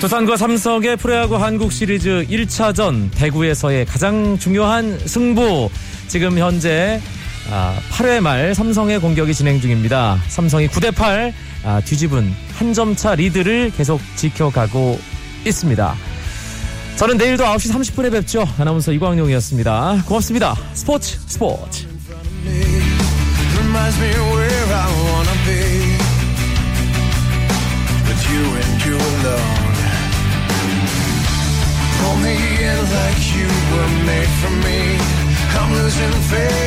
두산과 0.00 0.36
삼성의 0.36 0.96
프로야구 0.96 1.36
한국 1.36 1.70
시리즈 1.70 2.26
1차전 2.28 3.08
대구에서의 3.14 3.86
가장 3.86 4.36
중요한 4.36 4.98
승부 5.06 5.70
지금 6.08 6.36
현재 6.36 7.00
8회 7.92 8.18
아, 8.18 8.20
말 8.20 8.52
삼성의 8.52 8.98
공격이 8.98 9.32
진행 9.32 9.60
중입니다. 9.60 10.18
삼성이 10.26 10.66
9대 10.66 10.92
8 10.92 11.32
아, 11.64 11.80
뒤집은 11.84 12.32
한 12.56 12.74
점 12.74 12.96
차 12.96 13.14
리드를 13.14 13.70
계속 13.76 14.00
지켜가고 14.16 14.98
있습니다. 15.46 15.94
저는 16.96 17.16
내일도 17.16 17.44
9시 17.44 17.72
30분에 17.72 18.12
뵙죠. 18.12 18.46
아나운서 18.58 18.92
이광용이었습니다. 18.92 20.04
고맙습니다. 20.06 20.54
스포츠 20.74 21.18
스포츠. 21.26 21.86
Pull 32.04 32.16
me 32.18 32.36
in 32.36 32.78
like 32.92 33.22
you 33.34 33.48
were 33.72 33.90
made 34.04 34.32
for 34.40 34.52
me. 34.62 34.98
I'm 35.56 35.72
losing 35.72 36.12
faith. 36.28 36.64